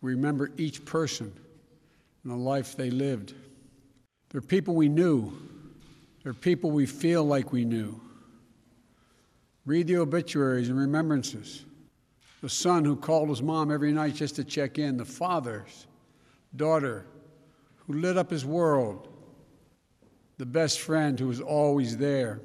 we 0.00 0.14
remember 0.14 0.50
each 0.56 0.84
person 0.84 1.32
and 2.24 2.32
the 2.32 2.36
life 2.36 2.76
they 2.76 2.90
lived. 2.90 3.34
They're 4.30 4.40
people 4.40 4.74
we 4.74 4.88
knew 4.88 5.32
they're 6.24 6.32
people 6.32 6.70
we 6.70 6.86
feel 6.86 7.22
like 7.22 7.52
we 7.52 7.64
knew. 7.64 8.00
Read 9.66 9.86
the 9.86 9.98
obituaries 9.98 10.70
and 10.70 10.78
remembrances. 10.78 11.64
The 12.40 12.48
son 12.48 12.84
who 12.84 12.96
called 12.96 13.28
his 13.28 13.42
mom 13.42 13.70
every 13.70 13.92
night 13.92 14.14
just 14.14 14.36
to 14.36 14.44
check 14.44 14.78
in, 14.78 14.96
the 14.96 15.04
father's 15.04 15.86
daughter 16.56 17.06
who 17.86 17.94
lit 17.94 18.16
up 18.16 18.30
his 18.30 18.44
world, 18.44 19.08
the 20.38 20.46
best 20.46 20.80
friend 20.80 21.18
who 21.20 21.28
was 21.28 21.40
always 21.40 21.98
there. 21.98 22.40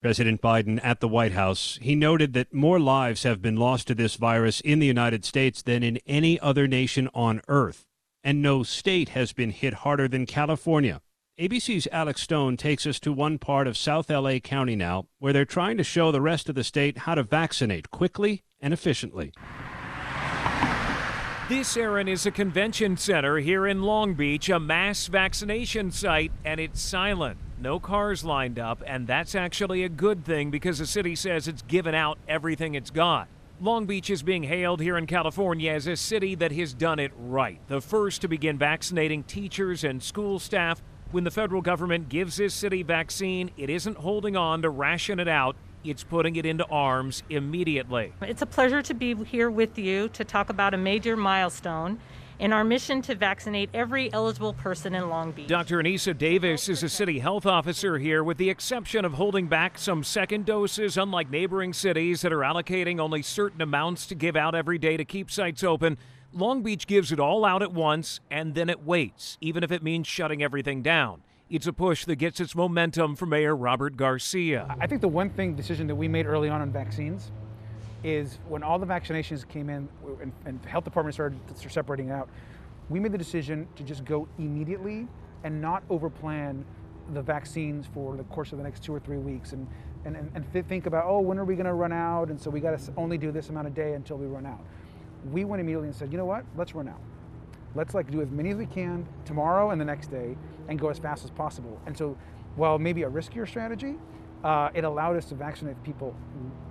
President 0.00 0.40
Biden 0.40 0.80
at 0.82 1.00
the 1.00 1.08
White 1.08 1.32
House, 1.32 1.78
he 1.82 1.94
noted 1.94 2.32
that 2.32 2.54
more 2.54 2.78
lives 2.78 3.24
have 3.24 3.42
been 3.42 3.56
lost 3.56 3.88
to 3.88 3.94
this 3.94 4.14
virus 4.14 4.60
in 4.60 4.78
the 4.78 4.86
United 4.86 5.24
States 5.24 5.60
than 5.60 5.82
in 5.82 5.98
any 6.06 6.38
other 6.40 6.68
nation 6.68 7.08
on 7.14 7.42
earth, 7.48 7.84
and 8.22 8.40
no 8.40 8.62
state 8.62 9.10
has 9.10 9.32
been 9.32 9.50
hit 9.50 9.74
harder 9.74 10.08
than 10.08 10.24
California. 10.24 11.00
ABC's 11.38 11.86
Alex 11.92 12.22
Stone 12.22 12.56
takes 12.56 12.84
us 12.84 12.98
to 12.98 13.12
one 13.12 13.38
part 13.38 13.68
of 13.68 13.76
South 13.76 14.10
LA 14.10 14.40
County 14.40 14.74
now 14.74 15.06
where 15.20 15.32
they're 15.32 15.44
trying 15.44 15.76
to 15.76 15.84
show 15.84 16.10
the 16.10 16.20
rest 16.20 16.48
of 16.48 16.56
the 16.56 16.64
state 16.64 16.98
how 16.98 17.14
to 17.14 17.22
vaccinate 17.22 17.92
quickly 17.92 18.42
and 18.60 18.74
efficiently. 18.74 19.32
This, 21.48 21.76
Aaron, 21.76 22.08
is 22.08 22.26
a 22.26 22.32
convention 22.32 22.96
center 22.96 23.38
here 23.38 23.68
in 23.68 23.82
Long 23.82 24.14
Beach, 24.14 24.50
a 24.50 24.58
mass 24.58 25.06
vaccination 25.06 25.92
site, 25.92 26.32
and 26.44 26.58
it's 26.58 26.80
silent. 26.80 27.38
No 27.60 27.78
cars 27.78 28.24
lined 28.24 28.58
up, 28.58 28.82
and 28.84 29.06
that's 29.06 29.36
actually 29.36 29.84
a 29.84 29.88
good 29.88 30.24
thing 30.24 30.50
because 30.50 30.78
the 30.78 30.86
city 30.86 31.14
says 31.14 31.46
it's 31.46 31.62
given 31.62 31.94
out 31.94 32.18
everything 32.26 32.74
it's 32.74 32.90
got. 32.90 33.28
Long 33.60 33.86
Beach 33.86 34.10
is 34.10 34.24
being 34.24 34.42
hailed 34.42 34.80
here 34.80 34.98
in 34.98 35.06
California 35.06 35.70
as 35.70 35.86
a 35.86 35.96
city 35.96 36.34
that 36.34 36.50
has 36.50 36.74
done 36.74 36.98
it 36.98 37.12
right. 37.16 37.60
The 37.68 37.80
first 37.80 38.22
to 38.22 38.28
begin 38.28 38.58
vaccinating 38.58 39.22
teachers 39.22 39.84
and 39.84 40.02
school 40.02 40.40
staff 40.40 40.82
when 41.10 41.24
the 41.24 41.30
federal 41.30 41.62
government 41.62 42.08
gives 42.08 42.36
this 42.36 42.54
city 42.54 42.82
vaccine, 42.82 43.50
it 43.56 43.70
isn't 43.70 43.96
holding 43.96 44.36
on 44.36 44.62
to 44.62 44.70
ration 44.70 45.18
it 45.20 45.28
out. 45.28 45.56
It's 45.84 46.04
putting 46.04 46.36
it 46.36 46.44
into 46.44 46.66
arms 46.66 47.22
immediately. 47.30 48.12
It's 48.20 48.42
a 48.42 48.46
pleasure 48.46 48.82
to 48.82 48.94
be 48.94 49.14
here 49.14 49.50
with 49.50 49.78
you 49.78 50.08
to 50.10 50.24
talk 50.24 50.50
about 50.50 50.74
a 50.74 50.76
major 50.76 51.16
milestone 51.16 51.98
in 52.38 52.52
our 52.52 52.62
mission 52.62 53.00
to 53.02 53.14
vaccinate 53.14 53.70
every 53.72 54.12
eligible 54.12 54.52
person 54.52 54.94
in 54.94 55.08
Long 55.08 55.32
Beach. 55.32 55.48
Dr. 55.48 55.78
Anissa 55.78 56.16
Davis 56.16 56.68
is 56.68 56.82
a 56.82 56.88
city 56.88 57.18
health 57.20 57.46
officer 57.46 57.98
here, 57.98 58.22
with 58.22 58.36
the 58.36 58.50
exception 58.50 59.04
of 59.04 59.14
holding 59.14 59.48
back 59.48 59.78
some 59.78 60.04
second 60.04 60.46
doses, 60.46 60.96
unlike 60.96 61.30
neighboring 61.30 61.72
cities 61.72 62.20
that 62.20 62.32
are 62.32 62.40
allocating 62.40 63.00
only 63.00 63.22
certain 63.22 63.60
amounts 63.60 64.06
to 64.06 64.14
give 64.14 64.36
out 64.36 64.54
every 64.54 64.78
day 64.78 64.96
to 64.96 65.04
keep 65.04 65.30
sites 65.30 65.64
open. 65.64 65.96
Long 66.34 66.62
Beach 66.62 66.86
gives 66.86 67.10
it 67.10 67.18
all 67.18 67.44
out 67.44 67.62
at 67.62 67.72
once 67.72 68.20
and 68.30 68.54
then 68.54 68.68
it 68.68 68.84
waits, 68.84 69.38
even 69.40 69.64
if 69.64 69.72
it 69.72 69.82
means 69.82 70.06
shutting 70.06 70.42
everything 70.42 70.82
down. 70.82 71.22
It's 71.48 71.66
a 71.66 71.72
push 71.72 72.04
that 72.04 72.16
gets 72.16 72.38
its 72.38 72.54
momentum 72.54 73.16
from 73.16 73.30
Mayor 73.30 73.56
Robert 73.56 73.96
Garcia. 73.96 74.76
I 74.78 74.86
think 74.86 75.00
the 75.00 75.08
one 75.08 75.30
thing 75.30 75.54
decision 75.54 75.86
that 75.86 75.94
we 75.94 76.06
made 76.06 76.26
early 76.26 76.50
on 76.50 76.60
on 76.60 76.70
vaccines 76.70 77.32
is 78.04 78.38
when 78.46 78.62
all 78.62 78.78
the 78.78 78.86
vaccinations 78.86 79.48
came 79.48 79.70
in 79.70 79.88
and, 80.20 80.32
and 80.44 80.62
health 80.66 80.84
department 80.84 81.14
started 81.14 81.40
separating 81.56 82.10
out, 82.10 82.28
we 82.90 83.00
made 83.00 83.12
the 83.12 83.18
decision 83.18 83.66
to 83.76 83.82
just 83.82 84.04
go 84.04 84.28
immediately 84.38 85.08
and 85.44 85.58
not 85.58 85.88
overplan 85.88 86.62
the 87.14 87.22
vaccines 87.22 87.86
for 87.94 88.18
the 88.18 88.24
course 88.24 88.52
of 88.52 88.58
the 88.58 88.64
next 88.64 88.84
two 88.84 88.94
or 88.94 89.00
three 89.00 89.16
weeks 89.16 89.52
and, 89.52 89.66
and, 90.04 90.14
and, 90.14 90.30
and 90.34 90.68
think 90.68 90.84
about, 90.84 91.06
oh, 91.06 91.20
when 91.20 91.38
are 91.38 91.46
we 91.46 91.54
going 91.54 91.64
to 91.64 91.72
run 91.72 91.92
out? 91.92 92.28
And 92.28 92.38
so 92.38 92.50
we 92.50 92.60
got 92.60 92.78
to 92.78 92.92
only 92.98 93.16
do 93.16 93.32
this 93.32 93.48
amount 93.48 93.66
of 93.66 93.74
day 93.74 93.94
until 93.94 94.18
we 94.18 94.26
run 94.26 94.44
out 94.44 94.60
we 95.32 95.44
went 95.44 95.60
immediately 95.60 95.88
and 95.88 95.96
said, 95.96 96.12
you 96.12 96.18
know 96.18 96.24
what? 96.24 96.44
Let's 96.56 96.74
run 96.74 96.88
out. 96.88 97.00
Let's 97.74 97.94
like 97.94 98.10
do 98.10 98.20
as 98.22 98.30
many 98.30 98.50
as 98.50 98.56
we 98.56 98.66
can 98.66 99.06
tomorrow 99.24 99.70
and 99.70 99.80
the 99.80 99.84
next 99.84 100.10
day 100.10 100.36
and 100.68 100.78
go 100.78 100.88
as 100.88 100.98
fast 100.98 101.24
as 101.24 101.30
possible. 101.30 101.80
And 101.86 101.96
so, 101.96 102.16
while 102.56 102.78
maybe 102.78 103.02
a 103.02 103.10
riskier 103.10 103.46
strategy, 103.46 103.96
uh, 104.42 104.70
it 104.74 104.84
allowed 104.84 105.16
us 105.16 105.26
to 105.26 105.34
vaccinate 105.34 105.80
people 105.84 106.14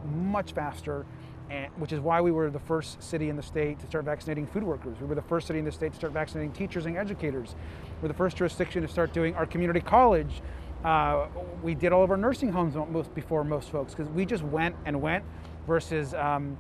much 0.06 0.54
faster, 0.54 1.06
and, 1.50 1.72
which 1.78 1.94
is 1.94 2.00
why 2.00 2.20
we 2.20 2.32
were 2.32 2.50
the 2.50 2.60
first 2.60 3.02
city 3.02 3.30
in 3.30 3.36
the 3.36 3.44
state 3.44 3.80
to 3.80 3.88
start 3.88 4.06
vaccinating 4.06 4.48
food 4.48 4.64
workers. 4.64 4.98
We 5.00 5.08
were 5.08 5.16
the 5.16 5.22
first 5.22 5.48
city 5.48 5.60
in 5.60 5.66
the 5.66 5.72
state 5.72 5.92
to 5.92 5.98
start 5.98 6.14
vaccinating 6.14 6.52
teachers 6.52 6.86
and 6.86 6.98
educators. 6.98 7.56
We're 8.02 8.08
the 8.08 8.14
first 8.14 8.38
jurisdiction 8.38 8.82
to 8.82 8.88
start 8.88 9.14
doing 9.14 9.36
our 9.36 9.46
community 9.46 9.80
college. 9.80 10.42
Uh, 10.84 11.28
we 11.64 11.74
did 11.74 11.92
all 11.92 12.04
of 12.04 12.12
our 12.12 12.18
nursing 12.18 12.52
homes 12.52 12.76
most, 12.76 13.14
before 13.16 13.44
most 13.44 13.72
folks 13.72 13.94
because 13.94 14.12
we 14.12 14.26
just 14.26 14.44
went 14.44 14.76
and 14.86 15.02
went 15.02 15.24
versus 15.66 16.14
um, 16.14 16.58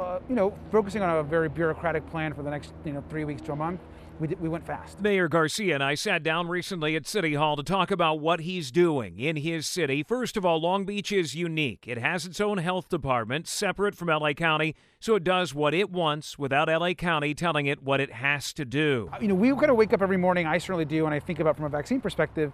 uh, 0.00 0.18
you 0.28 0.34
know, 0.34 0.54
focusing 0.70 1.02
on 1.02 1.18
a 1.18 1.22
very 1.22 1.48
bureaucratic 1.48 2.06
plan 2.10 2.32
for 2.34 2.42
the 2.42 2.50
next, 2.50 2.72
you 2.84 2.92
know, 2.92 3.02
three 3.08 3.24
weeks 3.24 3.42
to 3.42 3.52
a 3.52 3.56
month, 3.56 3.80
we, 4.20 4.28
did, 4.28 4.40
we 4.40 4.48
went 4.48 4.64
fast. 4.64 5.00
Mayor 5.00 5.28
Garcia 5.28 5.74
and 5.74 5.82
I 5.82 5.94
sat 5.94 6.22
down 6.22 6.46
recently 6.48 6.94
at 6.94 7.06
City 7.06 7.34
Hall 7.34 7.56
to 7.56 7.62
talk 7.62 7.90
about 7.90 8.20
what 8.20 8.40
he's 8.40 8.70
doing 8.70 9.18
in 9.18 9.36
his 9.36 9.66
city. 9.66 10.02
First 10.02 10.36
of 10.36 10.44
all, 10.44 10.60
Long 10.60 10.84
Beach 10.84 11.10
is 11.10 11.34
unique. 11.34 11.86
It 11.88 11.98
has 11.98 12.24
its 12.24 12.40
own 12.40 12.58
health 12.58 12.88
department, 12.88 13.48
separate 13.48 13.96
from 13.96 14.08
LA 14.08 14.32
County, 14.32 14.76
so 15.00 15.16
it 15.16 15.24
does 15.24 15.54
what 15.54 15.74
it 15.74 15.90
wants 15.90 16.38
without 16.38 16.68
LA 16.68 16.92
County 16.92 17.34
telling 17.34 17.66
it 17.66 17.82
what 17.82 18.00
it 18.00 18.12
has 18.12 18.52
to 18.52 18.64
do. 18.64 19.10
You 19.20 19.28
know, 19.28 19.34
we 19.34 19.50
kind 19.50 19.70
of 19.70 19.76
wake 19.76 19.92
up 19.92 20.02
every 20.02 20.18
morning, 20.18 20.46
I 20.46 20.58
certainly 20.58 20.84
do, 20.84 21.04
and 21.06 21.14
I 21.14 21.18
think 21.18 21.40
about 21.40 21.56
from 21.56 21.64
a 21.64 21.70
vaccine 21.70 22.00
perspective, 22.00 22.52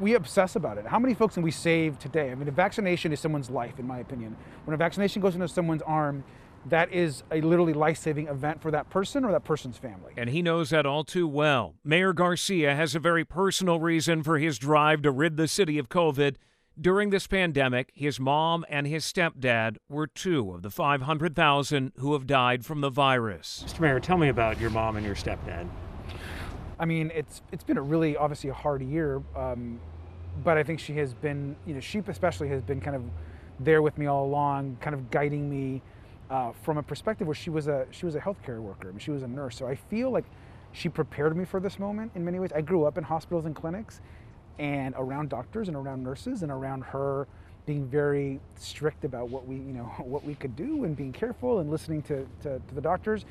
we 0.00 0.14
obsess 0.14 0.56
about 0.56 0.76
it. 0.76 0.86
How 0.86 0.98
many 0.98 1.14
folks 1.14 1.34
can 1.34 1.42
we 1.42 1.52
save 1.52 1.98
today? 1.98 2.30
I 2.30 2.34
mean, 2.34 2.48
a 2.48 2.52
vaccination 2.52 3.12
is 3.12 3.20
someone's 3.20 3.48
life, 3.48 3.78
in 3.78 3.86
my 3.86 3.98
opinion. 4.00 4.36
When 4.64 4.74
a 4.74 4.76
vaccination 4.76 5.22
goes 5.22 5.34
into 5.34 5.48
someone's 5.48 5.82
arm, 5.82 6.24
that 6.70 6.92
is 6.92 7.22
a 7.30 7.40
literally 7.40 7.72
life 7.72 7.98
saving 7.98 8.28
event 8.28 8.60
for 8.62 8.70
that 8.70 8.90
person 8.90 9.24
or 9.24 9.32
that 9.32 9.44
person's 9.44 9.76
family. 9.76 10.12
And 10.16 10.30
he 10.30 10.42
knows 10.42 10.70
that 10.70 10.86
all 10.86 11.04
too 11.04 11.26
well. 11.26 11.74
Mayor 11.84 12.12
Garcia 12.12 12.74
has 12.74 12.94
a 12.94 12.98
very 12.98 13.24
personal 13.24 13.80
reason 13.80 14.22
for 14.22 14.38
his 14.38 14.58
drive 14.58 15.02
to 15.02 15.10
rid 15.10 15.36
the 15.36 15.48
city 15.48 15.78
of 15.78 15.88
COVID. 15.88 16.36
During 16.80 17.10
this 17.10 17.26
pandemic, 17.26 17.90
his 17.94 18.20
mom 18.20 18.64
and 18.68 18.86
his 18.86 19.04
stepdad 19.04 19.78
were 19.88 20.06
two 20.06 20.52
of 20.52 20.62
the 20.62 20.70
500,000 20.70 21.92
who 21.96 22.12
have 22.12 22.26
died 22.26 22.64
from 22.64 22.80
the 22.82 22.90
virus. 22.90 23.64
Mr. 23.66 23.80
Mayor, 23.80 23.98
tell 23.98 24.16
me 24.16 24.28
about 24.28 24.60
your 24.60 24.70
mom 24.70 24.96
and 24.96 25.04
your 25.04 25.16
stepdad. 25.16 25.68
I 26.78 26.84
mean, 26.84 27.10
it's 27.12 27.42
it's 27.50 27.64
been 27.64 27.78
a 27.78 27.82
really 27.82 28.16
obviously 28.16 28.50
a 28.50 28.54
hard 28.54 28.82
year, 28.82 29.20
um, 29.34 29.80
but 30.44 30.56
I 30.56 30.62
think 30.62 30.78
she 30.78 30.92
has 30.94 31.12
been, 31.14 31.56
you 31.66 31.74
know, 31.74 31.80
she 31.80 32.00
especially 32.06 32.48
has 32.50 32.62
been 32.62 32.80
kind 32.80 32.94
of 32.94 33.02
there 33.58 33.82
with 33.82 33.98
me 33.98 34.06
all 34.06 34.24
along, 34.24 34.76
kind 34.80 34.94
of 34.94 35.10
guiding 35.10 35.50
me 35.50 35.82
uh, 36.30 36.52
from 36.62 36.78
a 36.78 36.82
perspective 36.82 37.26
where 37.26 37.34
she 37.34 37.50
was 37.50 37.68
a 37.68 37.86
she 37.90 38.06
was 38.06 38.14
a 38.14 38.20
healthcare 38.20 38.60
worker. 38.60 38.88
I 38.88 38.90
mean, 38.90 38.98
she 38.98 39.10
was 39.10 39.22
a 39.22 39.28
nurse, 39.28 39.56
so 39.56 39.66
I 39.66 39.74
feel 39.74 40.10
like 40.10 40.24
she 40.72 40.88
prepared 40.88 41.36
me 41.36 41.44
for 41.44 41.60
this 41.60 41.78
moment 41.78 42.12
in 42.14 42.24
many 42.24 42.38
ways. 42.38 42.50
I 42.54 42.60
grew 42.60 42.84
up 42.84 42.98
in 42.98 43.04
hospitals 43.04 43.46
and 43.46 43.54
clinics, 43.54 44.00
and 44.58 44.94
around 44.98 45.30
doctors 45.30 45.68
and 45.68 45.76
around 45.76 46.02
nurses 46.02 46.42
and 46.42 46.52
around 46.52 46.84
her 46.84 47.26
being 47.66 47.86
very 47.86 48.40
strict 48.56 49.04
about 49.04 49.28
what 49.28 49.46
we 49.46 49.56
you 49.56 49.72
know 49.72 49.84
what 49.98 50.24
we 50.24 50.34
could 50.34 50.56
do 50.56 50.84
and 50.84 50.96
being 50.96 51.12
careful 51.12 51.60
and 51.60 51.70
listening 51.70 52.02
to, 52.02 52.26
to, 52.42 52.60
to 52.60 52.74
the 52.74 52.80
doctors. 52.80 53.24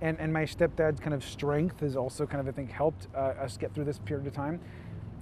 And, 0.00 0.18
and 0.18 0.32
my 0.32 0.42
stepdad's 0.42 1.00
kind 1.00 1.14
of 1.14 1.24
strength 1.24 1.80
has 1.80 1.96
also 1.96 2.26
kind 2.26 2.40
of 2.40 2.48
I 2.48 2.52
think 2.52 2.70
helped 2.70 3.08
uh, 3.14 3.34
us 3.40 3.56
get 3.56 3.74
through 3.74 3.84
this 3.84 3.98
period 3.98 4.26
of 4.26 4.32
time. 4.32 4.60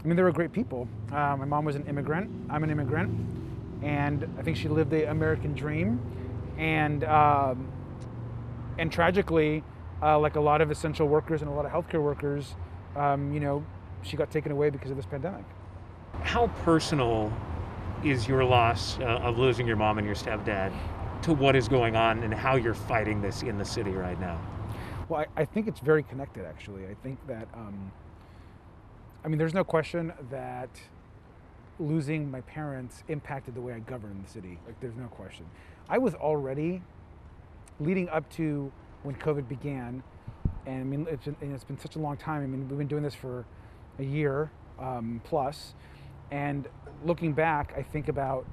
I 0.02 0.06
mean, 0.06 0.16
they 0.16 0.22
were 0.22 0.32
great 0.32 0.52
people. 0.52 0.88
Uh, 1.12 1.36
my 1.36 1.44
mom 1.44 1.64
was 1.64 1.76
an 1.76 1.86
immigrant. 1.86 2.28
I'm 2.50 2.64
an 2.64 2.70
immigrant, 2.70 3.14
and 3.82 4.28
I 4.36 4.42
think 4.42 4.56
she 4.56 4.66
lived 4.66 4.90
the 4.90 5.08
American 5.08 5.54
dream 5.54 6.00
and 6.58 7.04
um, 7.04 7.70
and 8.78 8.90
tragically, 8.90 9.62
uh, 10.02 10.18
like 10.18 10.36
a 10.36 10.40
lot 10.40 10.60
of 10.60 10.70
essential 10.70 11.06
workers 11.06 11.42
and 11.42 11.50
a 11.50 11.54
lot 11.54 11.66
of 11.66 11.72
healthcare 11.72 12.02
workers, 12.02 12.54
um, 12.96 13.32
you 13.32 13.40
know, 13.40 13.64
she 14.02 14.16
got 14.16 14.30
taken 14.30 14.52
away 14.52 14.70
because 14.70 14.90
of 14.90 14.96
this 14.96 15.06
pandemic. 15.06 15.44
How 16.22 16.48
personal 16.64 17.32
is 18.04 18.26
your 18.26 18.44
loss 18.44 18.98
uh, 18.98 19.04
of 19.04 19.38
losing 19.38 19.66
your 19.66 19.76
mom 19.76 19.98
and 19.98 20.06
your 20.06 20.16
stepdad 20.16 20.72
to 21.22 21.32
what 21.32 21.54
is 21.54 21.68
going 21.68 21.94
on 21.94 22.22
and 22.24 22.34
how 22.34 22.56
you're 22.56 22.74
fighting 22.74 23.22
this 23.22 23.42
in 23.42 23.58
the 23.58 23.64
city 23.64 23.92
right 23.92 24.20
now? 24.20 24.40
Well, 25.08 25.20
I, 25.36 25.42
I 25.42 25.44
think 25.44 25.68
it's 25.68 25.80
very 25.80 26.02
connected, 26.02 26.44
actually. 26.44 26.86
I 26.86 26.94
think 27.02 27.18
that, 27.28 27.46
um, 27.54 27.92
I 29.24 29.28
mean, 29.28 29.38
there's 29.38 29.54
no 29.54 29.62
question 29.62 30.12
that 30.30 30.70
losing 31.78 32.30
my 32.30 32.40
parents 32.42 33.04
impacted 33.08 33.54
the 33.54 33.60
way 33.60 33.72
I 33.72 33.78
govern 33.80 34.20
the 34.24 34.28
city. 34.30 34.58
Like, 34.66 34.80
there's 34.80 34.96
no 34.96 35.06
question. 35.06 35.46
I 35.88 35.98
was 35.98 36.14
already 36.14 36.82
leading 37.80 38.08
up 38.08 38.28
to 38.32 38.72
when 39.02 39.14
COVID 39.16 39.48
began, 39.48 40.02
and 40.66 40.80
I 40.80 40.84
mean, 40.84 41.06
it's 41.10 41.24
been, 41.24 41.36
it's 41.40 41.64
been 41.64 41.78
such 41.78 41.96
a 41.96 41.98
long 41.98 42.16
time. 42.16 42.42
I 42.42 42.46
mean, 42.46 42.68
we've 42.68 42.78
been 42.78 42.86
doing 42.86 43.02
this 43.02 43.14
for 43.14 43.44
a 43.98 44.04
year 44.04 44.50
um, 44.78 45.20
plus, 45.24 45.74
and 46.30 46.68
looking 47.04 47.32
back, 47.32 47.74
I 47.76 47.82
think 47.82 48.08
about 48.08 48.46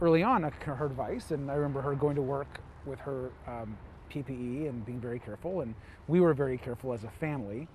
early 0.00 0.22
on 0.22 0.42
her 0.42 0.86
advice, 0.86 1.30
and 1.30 1.50
I 1.50 1.54
remember 1.54 1.80
her 1.80 1.94
going 1.94 2.16
to 2.16 2.22
work 2.22 2.60
with 2.84 2.98
her 3.00 3.30
um, 3.46 3.76
PPE 4.10 4.68
and 4.68 4.84
being 4.84 5.00
very 5.00 5.18
careful, 5.18 5.62
and 5.62 5.74
we 6.06 6.20
were 6.20 6.34
very 6.34 6.58
careful 6.58 6.92
as 6.92 7.04
a 7.04 7.10
family. 7.10 7.66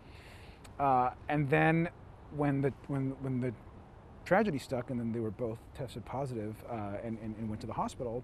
Uh, 0.79 1.11
and 1.27 1.49
then 1.49 1.89
when 2.35 2.61
the 2.61 2.71
when 2.87 3.15
when 3.21 3.41
the 3.41 3.53
tragedy 4.25 4.59
stuck, 4.59 4.91
and 4.91 4.99
then 4.99 5.11
they 5.11 5.19
were 5.19 5.31
both 5.31 5.57
tested 5.75 6.05
positive 6.05 6.55
uh, 6.69 6.97
and, 7.03 7.17
and, 7.23 7.35
and, 7.37 7.49
went 7.49 7.59
to 7.59 7.65
the 7.65 7.73
hospital. 7.73 8.23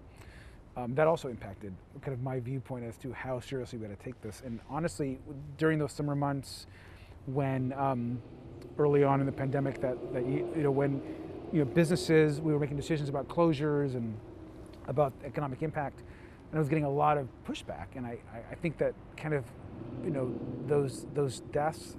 Um, 0.76 0.94
that 0.94 1.06
also 1.06 1.28
impacted 1.28 1.72
kind 2.02 2.12
of 2.12 2.22
my 2.22 2.38
viewpoint 2.38 2.84
as 2.84 2.98
to 2.98 3.10
how 3.12 3.40
seriously 3.40 3.78
we 3.78 3.88
had 3.88 3.98
to 3.98 4.04
take 4.04 4.20
this. 4.20 4.42
And 4.44 4.60
honestly, 4.68 5.18
during 5.56 5.78
those 5.78 5.92
summer 5.92 6.14
months, 6.14 6.66
when 7.24 7.72
um, 7.72 8.20
early 8.78 9.02
on 9.02 9.20
in 9.20 9.26
the 9.26 9.32
pandemic, 9.32 9.80
that, 9.80 9.96
that 10.12 10.26
you, 10.26 10.52
you 10.54 10.62
know 10.62 10.70
when 10.70 11.00
you 11.50 11.60
know 11.60 11.64
businesses 11.64 12.40
we 12.40 12.52
were 12.52 12.58
making 12.58 12.76
decisions 12.76 13.08
about 13.08 13.26
closures 13.26 13.94
and 13.94 14.18
about 14.86 15.14
economic 15.24 15.62
impact, 15.62 16.00
and 16.50 16.56
I 16.56 16.58
was 16.58 16.68
getting 16.68 16.84
a 16.84 16.90
lot 16.90 17.16
of 17.16 17.26
pushback. 17.48 17.86
And 17.94 18.06
I, 18.06 18.18
I 18.50 18.54
think 18.54 18.76
that 18.78 18.92
kind 19.16 19.32
of 19.32 19.44
you 20.04 20.10
know 20.10 20.30
those 20.66 21.06
those 21.14 21.40
deaths 21.52 21.96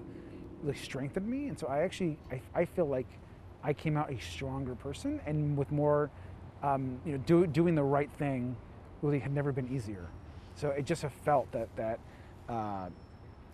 really 0.62 0.78
strengthened 0.78 1.28
me. 1.28 1.48
And 1.48 1.58
so 1.58 1.66
I 1.66 1.80
actually 1.80 2.20
I, 2.32 2.42
I 2.54 2.66
feel 2.66 2.86
like 2.86 3.08
I 3.64 3.74
came 3.74 3.98
out 3.98 4.12
a 4.12 4.20
stronger 4.20 4.76
person 4.76 5.20
and 5.26 5.58
with 5.58 5.72
more, 5.72 6.10
um, 6.64 7.00
you 7.06 7.14
know, 7.14 7.18
do, 7.26 7.48
doing 7.48 7.76
the 7.76 7.84
right 7.84 8.10
thing 8.18 8.56
really 9.02 9.20
had 9.20 9.34
never 9.34 9.52
been 9.52 9.68
easier. 9.74 10.08
So 10.56 10.70
it 10.70 10.86
just 10.86 11.02
have 11.02 11.14
felt 11.14 11.52
that 11.52 11.70
that 11.76 12.00
uh, 12.50 12.90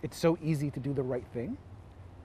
it's 0.02 0.16
so 0.16 0.38
easy 0.42 0.70
to 0.70 0.80
do 0.80 0.92
the 0.92 1.02
right 1.02 1.26
thing, 1.32 1.56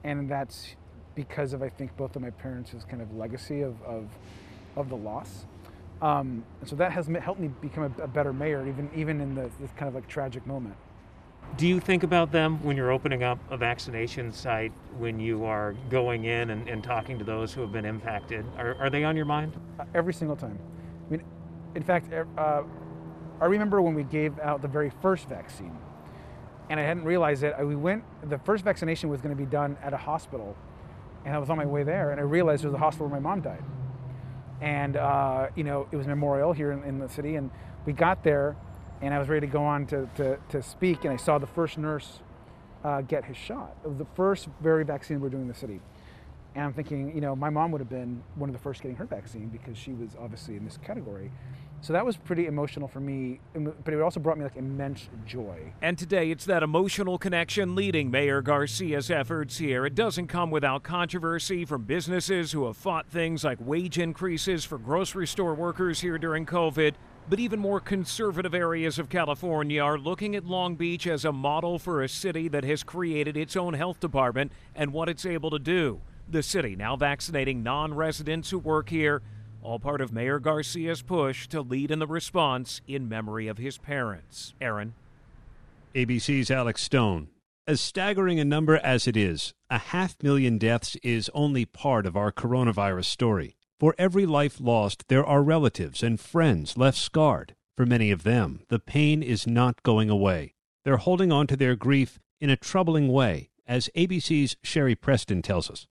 and 0.03 0.29
that's 0.29 0.75
because 1.15 1.53
of 1.53 1.61
I 1.61 1.69
think 1.69 1.95
both 1.97 2.15
of 2.15 2.21
my 2.21 2.29
parents' 2.29 2.73
kind 2.89 3.01
of 3.01 3.13
legacy 3.15 3.61
of 3.61 3.81
of, 3.83 4.07
of 4.75 4.89
the 4.89 4.97
loss. 4.97 5.45
Um, 6.01 6.45
and 6.61 6.69
so 6.69 6.77
that 6.77 6.93
has 6.93 7.07
helped 7.07 7.41
me 7.41 7.49
become 7.61 7.93
a, 7.99 8.03
a 8.03 8.07
better 8.07 8.31
mayor, 8.31 8.65
even 8.67 8.89
even 8.95 9.19
in 9.19 9.35
the, 9.35 9.49
this 9.59 9.71
kind 9.75 9.89
of 9.89 9.95
like 9.95 10.07
tragic 10.07 10.45
moment. 10.47 10.75
Do 11.57 11.67
you 11.67 11.79
think 11.79 12.03
about 12.03 12.31
them 12.31 12.63
when 12.63 12.77
you're 12.77 12.91
opening 12.91 13.23
up 13.23 13.39
a 13.49 13.57
vaccination 13.57 14.31
site, 14.31 14.71
when 14.97 15.19
you 15.19 15.45
are 15.45 15.73
going 15.89 16.25
in 16.25 16.51
and, 16.51 16.69
and 16.69 16.83
talking 16.83 17.17
to 17.17 17.25
those 17.25 17.51
who 17.51 17.61
have 17.61 17.71
been 17.71 17.85
impacted? 17.85 18.45
Are, 18.57 18.75
are 18.75 18.89
they 18.89 19.03
on 19.03 19.15
your 19.15 19.25
mind? 19.25 19.59
Uh, 19.79 19.85
every 19.95 20.13
single 20.13 20.35
time. 20.37 20.57
I 21.07 21.11
mean, 21.11 21.23
in 21.75 21.83
fact, 21.83 22.13
uh, 22.13 22.63
I 23.41 23.45
remember 23.45 23.81
when 23.81 23.93
we 23.93 24.03
gave 24.03 24.37
out 24.39 24.61
the 24.61 24.67
very 24.67 24.91
first 25.01 25.29
vaccine, 25.29 25.77
and 26.69 26.79
I 26.79 26.83
hadn't 26.83 27.03
realized 27.03 27.43
it. 27.43 27.55
We 27.59 27.75
went, 27.75 28.03
the 28.29 28.37
first 28.39 28.63
vaccination 28.63 29.09
was 29.09 29.21
going 29.21 29.35
to 29.35 29.41
be 29.41 29.49
done 29.49 29.77
at 29.81 29.93
a 29.93 29.97
hospital, 29.97 30.55
and 31.25 31.33
I 31.33 31.39
was 31.39 31.49
on 31.49 31.57
my 31.57 31.65
way 31.65 31.83
there, 31.83 32.11
and 32.11 32.19
I 32.19 32.23
realized 32.23 32.63
it 32.63 32.67
was 32.67 32.73
the 32.73 32.79
hospital 32.79 33.07
where 33.07 33.19
my 33.19 33.29
mom 33.29 33.41
died. 33.41 33.63
And, 34.61 34.97
uh, 34.97 35.47
you 35.55 35.63
know, 35.63 35.87
it 35.91 35.95
was 35.95 36.05
Memorial 36.05 36.51
here 36.51 36.71
in, 36.71 36.83
in 36.83 36.99
the 36.99 37.07
city, 37.07 37.35
and 37.35 37.49
we 37.85 37.93
got 37.93 38.23
there, 38.23 38.57
and 39.01 39.13
I 39.13 39.19
was 39.19 39.29
ready 39.29 39.47
to 39.47 39.51
go 39.51 39.63
on 39.63 39.85
to, 39.87 40.09
to, 40.15 40.37
to 40.49 40.61
speak, 40.61 41.05
and 41.05 41.13
I 41.13 41.17
saw 41.17 41.37
the 41.37 41.47
first 41.47 41.77
nurse 41.77 42.19
uh, 42.83 43.01
get 43.01 43.23
his 43.25 43.37
shot. 43.37 43.75
It 43.83 43.87
was 43.87 43.97
the 43.97 44.07
first 44.15 44.49
very 44.61 44.83
vaccine 44.83 45.21
we're 45.21 45.29
doing 45.29 45.43
in 45.43 45.47
the 45.47 45.53
city. 45.53 45.79
And 46.55 46.65
I'm 46.65 46.73
thinking, 46.73 47.13
you 47.13 47.21
know, 47.21 47.35
my 47.35 47.49
mom 47.49 47.71
would 47.71 47.79
have 47.79 47.89
been 47.89 48.23
one 48.35 48.49
of 48.49 48.53
the 48.53 48.61
first 48.61 48.81
getting 48.81 48.97
her 48.97 49.05
vaccine 49.05 49.47
because 49.47 49.77
she 49.77 49.93
was 49.93 50.09
obviously 50.19 50.55
in 50.55 50.65
this 50.65 50.77
category. 50.77 51.31
So 51.81 51.93
that 51.93 52.05
was 52.05 52.17
pretty 52.17 52.45
emotional 52.45 52.87
for 52.87 52.99
me, 52.99 53.39
but 53.53 53.93
it 53.93 54.01
also 54.01 54.19
brought 54.19 54.37
me 54.37 54.43
like 54.43 54.57
immense 54.57 55.07
joy. 55.25 55.73
And 55.81 55.97
today 55.97 56.29
it's 56.29 56.45
that 56.45 56.61
emotional 56.61 57.17
connection 57.17 57.75
leading 57.75 58.11
Mayor 58.11 58.41
Garcia's 58.41 59.09
efforts 59.09 59.57
here. 59.57 59.85
It 59.85 59.95
doesn't 59.95 60.27
come 60.27 60.51
without 60.51 60.83
controversy 60.83 61.63
from 61.63 61.83
businesses 61.83 62.51
who 62.51 62.65
have 62.65 62.75
fought 62.75 63.07
things 63.07 63.43
like 63.43 63.57
wage 63.61 63.97
increases 63.97 64.65
for 64.65 64.77
grocery 64.77 65.27
store 65.27 65.55
workers 65.55 66.01
here 66.01 66.17
during 66.17 66.45
COVID 66.45 66.95
but 67.29 67.39
even 67.39 67.59
more 67.59 67.79
conservative 67.79 68.55
areas 68.55 68.97
of 68.97 69.07
California 69.07 69.83
are 69.83 69.99
looking 69.99 70.35
at 70.35 70.45
Long 70.45 70.75
Beach 70.75 71.05
as 71.05 71.25
a 71.25 71.31
model 71.31 71.77
for 71.77 72.01
a 72.01 72.09
city 72.09 72.47
that 72.47 72.63
has 72.63 72.81
created 72.81 73.37
its 73.37 73.55
own 73.55 73.75
health 73.75 73.99
department 73.99 74.51
and 74.73 74.91
what 74.91 75.09
it's 75.09 75.27
able 75.27 75.51
to 75.51 75.59
do. 75.59 76.01
The 76.27 76.41
city 76.41 76.75
now 76.75 76.95
vaccinating 76.95 77.61
non 77.61 77.93
residents 77.93 78.49
who 78.49 78.57
work 78.57 78.89
here, 78.89 79.21
all 79.61 79.79
part 79.79 80.01
of 80.01 80.13
Mayor 80.13 80.39
Garcia's 80.39 81.01
push 81.01 81.47
to 81.47 81.61
lead 81.61 81.91
in 81.91 81.99
the 81.99 82.07
response 82.07 82.81
in 82.87 83.09
memory 83.09 83.47
of 83.47 83.57
his 83.57 83.77
parents. 83.77 84.53
Aaron. 84.61 84.93
ABC's 85.95 86.51
Alex 86.51 86.83
Stone. 86.83 87.29
As 87.67 87.81
staggering 87.81 88.39
a 88.39 88.45
number 88.45 88.77
as 88.77 89.07
it 89.07 89.15
is, 89.15 89.53
a 89.69 89.77
half 89.77 90.15
million 90.23 90.57
deaths 90.57 90.95
is 91.03 91.29
only 91.33 91.65
part 91.65 92.05
of 92.05 92.17
our 92.17 92.31
coronavirus 92.31 93.05
story. 93.05 93.57
For 93.79 93.95
every 93.97 94.25
life 94.25 94.59
lost, 94.59 95.07
there 95.07 95.25
are 95.25 95.43
relatives 95.43 96.01
and 96.01 96.19
friends 96.19 96.77
left 96.77 96.97
scarred. 96.97 97.55
For 97.77 97.85
many 97.85 98.11
of 98.11 98.23
them, 98.23 98.61
the 98.69 98.79
pain 98.79 99.21
is 99.21 99.47
not 99.47 99.83
going 99.83 100.09
away. 100.09 100.55
They're 100.83 100.97
holding 100.97 101.31
on 101.31 101.47
to 101.47 101.55
their 101.55 101.75
grief 101.75 102.19
in 102.41 102.49
a 102.49 102.57
troubling 102.57 103.07
way, 103.07 103.49
as 103.67 103.89
ABC's 103.95 104.57
Cheri 104.63 104.95
Preston 104.95 105.41
tells 105.41 105.69
us. 105.69 105.87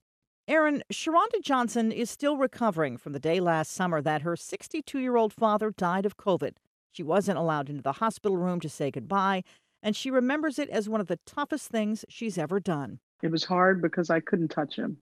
Aaron, 0.48 0.82
Sharonda 0.90 1.42
Johnson 1.42 1.92
is 1.92 2.08
still 2.08 2.38
recovering 2.38 2.96
from 2.96 3.12
the 3.12 3.18
day 3.18 3.38
last 3.38 3.70
summer 3.70 4.00
that 4.00 4.22
her 4.22 4.34
62 4.34 4.98
year 4.98 5.14
old 5.14 5.30
father 5.30 5.70
died 5.70 6.06
of 6.06 6.16
COVID. 6.16 6.52
She 6.90 7.02
wasn't 7.02 7.36
allowed 7.36 7.68
into 7.68 7.82
the 7.82 7.92
hospital 7.92 8.38
room 8.38 8.58
to 8.60 8.68
say 8.70 8.90
goodbye, 8.90 9.44
and 9.82 9.94
she 9.94 10.10
remembers 10.10 10.58
it 10.58 10.70
as 10.70 10.88
one 10.88 11.02
of 11.02 11.06
the 11.06 11.18
toughest 11.26 11.68
things 11.68 12.06
she's 12.08 12.38
ever 12.38 12.60
done. 12.60 12.98
It 13.22 13.30
was 13.30 13.44
hard 13.44 13.82
because 13.82 14.08
I 14.08 14.20
couldn't 14.20 14.48
touch 14.48 14.76
him. 14.76 14.96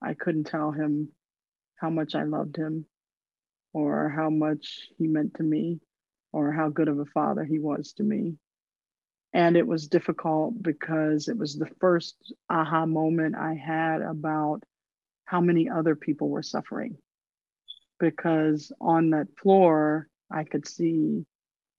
I 0.00 0.14
couldn't 0.14 0.44
tell 0.44 0.70
him 0.70 1.08
how 1.74 1.90
much 1.90 2.14
I 2.14 2.22
loved 2.22 2.56
him 2.56 2.86
or 3.72 4.10
how 4.10 4.30
much 4.30 4.90
he 4.96 5.08
meant 5.08 5.34
to 5.38 5.42
me 5.42 5.80
or 6.32 6.52
how 6.52 6.68
good 6.68 6.86
of 6.86 7.00
a 7.00 7.04
father 7.06 7.42
he 7.42 7.58
was 7.58 7.94
to 7.94 8.04
me. 8.04 8.36
And 9.34 9.56
it 9.56 9.66
was 9.66 9.86
difficult 9.86 10.62
because 10.62 11.28
it 11.28 11.38
was 11.38 11.56
the 11.56 11.70
first 11.80 12.34
aha 12.50 12.84
moment 12.84 13.34
I 13.34 13.54
had 13.54 14.02
about 14.02 14.62
how 15.24 15.40
many 15.40 15.70
other 15.70 15.96
people 15.96 16.28
were 16.28 16.42
suffering. 16.42 16.98
Because 17.98 18.72
on 18.80 19.10
that 19.10 19.28
floor, 19.40 20.08
I 20.30 20.44
could 20.44 20.66
see 20.66 21.24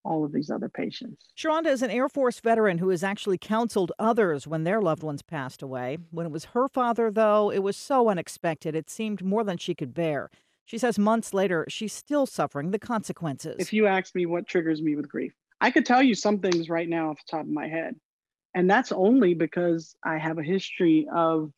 all 0.04 0.24
of 0.24 0.32
these 0.32 0.50
other 0.50 0.68
patients. 0.68 1.30
Sharonda 1.36 1.66
is 1.66 1.82
an 1.82 1.90
Air 1.90 2.08
Force 2.08 2.40
veteran 2.40 2.78
who 2.78 2.90
has 2.90 3.02
actually 3.02 3.38
counseled 3.38 3.92
others 3.98 4.46
when 4.46 4.64
their 4.64 4.82
loved 4.82 5.02
ones 5.02 5.22
passed 5.22 5.62
away. 5.62 5.98
When 6.10 6.26
it 6.26 6.32
was 6.32 6.46
her 6.46 6.68
father, 6.68 7.10
though, 7.10 7.50
it 7.50 7.60
was 7.60 7.76
so 7.76 8.08
unexpected, 8.08 8.74
it 8.74 8.90
seemed 8.90 9.24
more 9.24 9.44
than 9.44 9.56
she 9.56 9.74
could 9.74 9.94
bear. 9.94 10.30
She 10.66 10.78
says 10.78 10.98
months 10.98 11.34
later, 11.34 11.66
she's 11.68 11.92
still 11.92 12.26
suffering 12.26 12.70
the 12.70 12.78
consequences. 12.78 13.56
If 13.58 13.72
you 13.72 13.86
ask 13.86 14.14
me 14.14 14.26
what 14.26 14.46
triggers 14.46 14.82
me 14.82 14.96
with 14.96 15.08
grief, 15.08 15.34
I 15.64 15.70
could 15.70 15.86
tell 15.86 16.02
you 16.02 16.14
some 16.14 16.40
things 16.40 16.68
right 16.68 16.86
now 16.86 17.08
off 17.08 17.16
the 17.16 17.38
top 17.38 17.46
of 17.46 17.50
my 17.50 17.68
head. 17.68 17.94
And 18.54 18.68
that's 18.68 18.92
only 18.92 19.32
because 19.32 19.96
I 20.04 20.18
have 20.18 20.36
a 20.36 20.42
history 20.42 21.08
of 21.10 21.52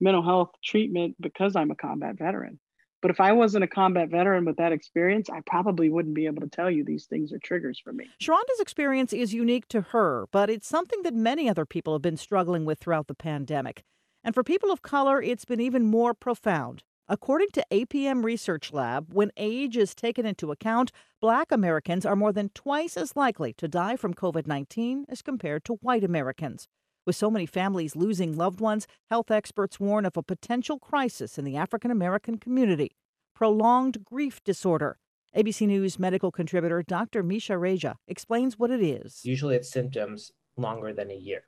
mental 0.00 0.24
health 0.24 0.50
treatment 0.64 1.14
because 1.20 1.54
I'm 1.54 1.70
a 1.70 1.76
combat 1.76 2.18
veteran. 2.18 2.58
But 3.00 3.12
if 3.12 3.20
I 3.20 3.30
wasn't 3.30 3.62
a 3.62 3.68
combat 3.68 4.08
veteran 4.10 4.44
with 4.44 4.56
that 4.56 4.72
experience, 4.72 5.30
I 5.30 5.40
probably 5.46 5.88
wouldn't 5.88 6.16
be 6.16 6.26
able 6.26 6.40
to 6.42 6.48
tell 6.48 6.68
you 6.68 6.84
these 6.84 7.06
things 7.06 7.32
are 7.32 7.38
triggers 7.38 7.78
for 7.78 7.92
me. 7.92 8.06
Sharonda's 8.18 8.58
experience 8.58 9.12
is 9.12 9.32
unique 9.32 9.68
to 9.68 9.82
her, 9.82 10.26
but 10.32 10.50
it's 10.50 10.66
something 10.66 11.02
that 11.04 11.14
many 11.14 11.48
other 11.48 11.64
people 11.64 11.92
have 11.92 12.02
been 12.02 12.16
struggling 12.16 12.64
with 12.64 12.80
throughout 12.80 13.06
the 13.06 13.14
pandemic. 13.14 13.84
And 14.24 14.34
for 14.34 14.42
people 14.42 14.72
of 14.72 14.82
color, 14.82 15.22
it's 15.22 15.44
been 15.44 15.60
even 15.60 15.84
more 15.84 16.12
profound. 16.12 16.82
According 17.06 17.48
to 17.52 17.66
APM 17.70 18.24
Research 18.24 18.72
Lab, 18.72 19.12
when 19.12 19.30
age 19.36 19.76
is 19.76 19.94
taken 19.94 20.24
into 20.24 20.50
account, 20.50 20.90
black 21.20 21.52
Americans 21.52 22.06
are 22.06 22.16
more 22.16 22.32
than 22.32 22.48
twice 22.54 22.96
as 22.96 23.14
likely 23.14 23.52
to 23.54 23.68
die 23.68 23.96
from 23.96 24.14
COVID 24.14 24.46
19 24.46 25.04
as 25.10 25.20
compared 25.20 25.66
to 25.66 25.74
white 25.74 26.02
Americans. 26.02 26.66
With 27.04 27.14
so 27.14 27.30
many 27.30 27.44
families 27.44 27.94
losing 27.94 28.34
loved 28.34 28.58
ones, 28.58 28.86
health 29.10 29.30
experts 29.30 29.78
warn 29.78 30.06
of 30.06 30.16
a 30.16 30.22
potential 30.22 30.78
crisis 30.78 31.36
in 31.36 31.44
the 31.44 31.58
African 31.58 31.90
American 31.90 32.38
community 32.38 32.96
prolonged 33.34 34.02
grief 34.02 34.42
disorder. 34.42 34.96
ABC 35.36 35.66
News 35.66 35.98
medical 35.98 36.32
contributor 36.32 36.82
Dr. 36.82 37.22
Misha 37.22 37.58
Reja 37.58 37.96
explains 38.08 38.58
what 38.58 38.70
it 38.70 38.80
is. 38.80 39.20
Usually 39.24 39.56
it's 39.56 39.70
symptoms 39.70 40.32
longer 40.56 40.94
than 40.94 41.10
a 41.10 41.14
year 41.14 41.42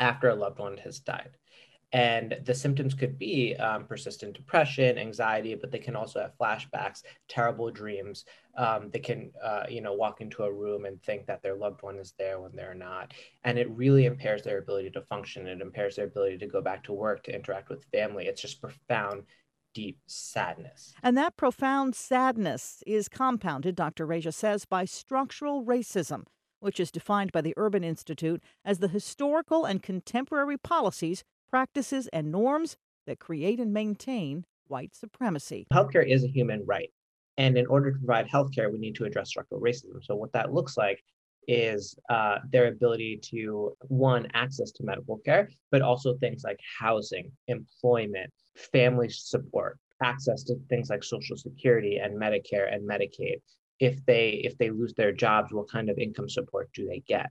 after 0.00 0.28
a 0.28 0.34
loved 0.34 0.58
one 0.58 0.78
has 0.78 0.98
died. 0.98 1.36
And 1.94 2.36
the 2.44 2.54
symptoms 2.54 2.92
could 2.92 3.20
be 3.20 3.54
um, 3.54 3.84
persistent 3.84 4.34
depression, 4.34 4.98
anxiety, 4.98 5.54
but 5.54 5.70
they 5.70 5.78
can 5.78 5.94
also 5.94 6.20
have 6.20 6.36
flashbacks, 6.36 7.04
terrible 7.28 7.70
dreams. 7.70 8.24
Um, 8.58 8.90
they 8.92 8.98
can, 8.98 9.30
uh, 9.40 9.66
you 9.68 9.80
know, 9.80 9.92
walk 9.92 10.20
into 10.20 10.42
a 10.42 10.52
room 10.52 10.86
and 10.86 11.00
think 11.04 11.24
that 11.26 11.40
their 11.40 11.54
loved 11.54 11.84
one 11.84 11.98
is 11.98 12.12
there 12.18 12.40
when 12.40 12.50
they're 12.56 12.74
not. 12.74 13.14
And 13.44 13.60
it 13.60 13.70
really 13.70 14.06
impairs 14.06 14.42
their 14.42 14.58
ability 14.58 14.90
to 14.90 15.02
function. 15.02 15.46
It 15.46 15.60
impairs 15.60 15.94
their 15.94 16.06
ability 16.06 16.38
to 16.38 16.48
go 16.48 16.60
back 16.60 16.82
to 16.84 16.92
work, 16.92 17.22
to 17.24 17.34
interact 17.34 17.68
with 17.68 17.84
family. 17.92 18.26
It's 18.26 18.42
just 18.42 18.60
profound 18.60 19.22
deep 19.72 20.00
sadness. 20.08 20.94
And 21.00 21.16
that 21.16 21.36
profound 21.36 21.94
sadness 21.94 22.82
is 22.88 23.08
compounded, 23.08 23.76
Dr. 23.76 24.04
Raja 24.04 24.32
says, 24.32 24.64
by 24.64 24.84
structural 24.84 25.64
racism, 25.64 26.24
which 26.58 26.80
is 26.80 26.90
defined 26.90 27.30
by 27.30 27.40
the 27.40 27.54
Urban 27.56 27.84
Institute 27.84 28.42
as 28.64 28.80
the 28.80 28.88
historical 28.88 29.64
and 29.64 29.80
contemporary 29.80 30.58
policies 30.58 31.22
practices, 31.54 32.08
and 32.12 32.32
norms 32.32 32.76
that 33.06 33.20
create 33.20 33.60
and 33.60 33.72
maintain 33.72 34.44
white 34.66 34.92
supremacy. 34.92 35.64
Healthcare 35.72 36.04
is 36.04 36.24
a 36.24 36.26
human 36.26 36.64
right. 36.66 36.90
And 37.38 37.56
in 37.56 37.64
order 37.66 37.92
to 37.92 37.98
provide 37.98 38.26
healthcare, 38.26 38.72
we 38.72 38.80
need 38.80 38.96
to 38.96 39.04
address 39.04 39.28
structural 39.28 39.60
racism. 39.60 40.02
So, 40.02 40.16
what 40.16 40.32
that 40.32 40.52
looks 40.52 40.76
like 40.76 41.00
is 41.46 41.96
uh, 42.10 42.38
their 42.50 42.66
ability 42.66 43.20
to, 43.30 43.72
one, 43.82 44.26
access 44.34 44.72
to 44.72 44.82
medical 44.82 45.18
care, 45.18 45.48
but 45.70 45.80
also 45.80 46.16
things 46.16 46.42
like 46.42 46.58
housing, 46.80 47.30
employment, 47.46 48.32
family 48.72 49.08
support, 49.08 49.78
access 50.02 50.42
to 50.44 50.56
things 50.68 50.90
like 50.90 51.04
Social 51.04 51.36
Security 51.36 51.98
and 51.98 52.20
Medicare 52.20 52.74
and 52.74 52.82
Medicaid. 52.82 53.36
If 53.78 54.04
they 54.06 54.40
if 54.42 54.58
they 54.58 54.70
lose 54.70 54.94
their 54.94 55.12
jobs, 55.12 55.52
what 55.52 55.70
kind 55.70 55.88
of 55.88 55.98
income 55.98 56.28
support 56.28 56.68
do 56.74 56.84
they 56.88 57.04
get? 57.06 57.30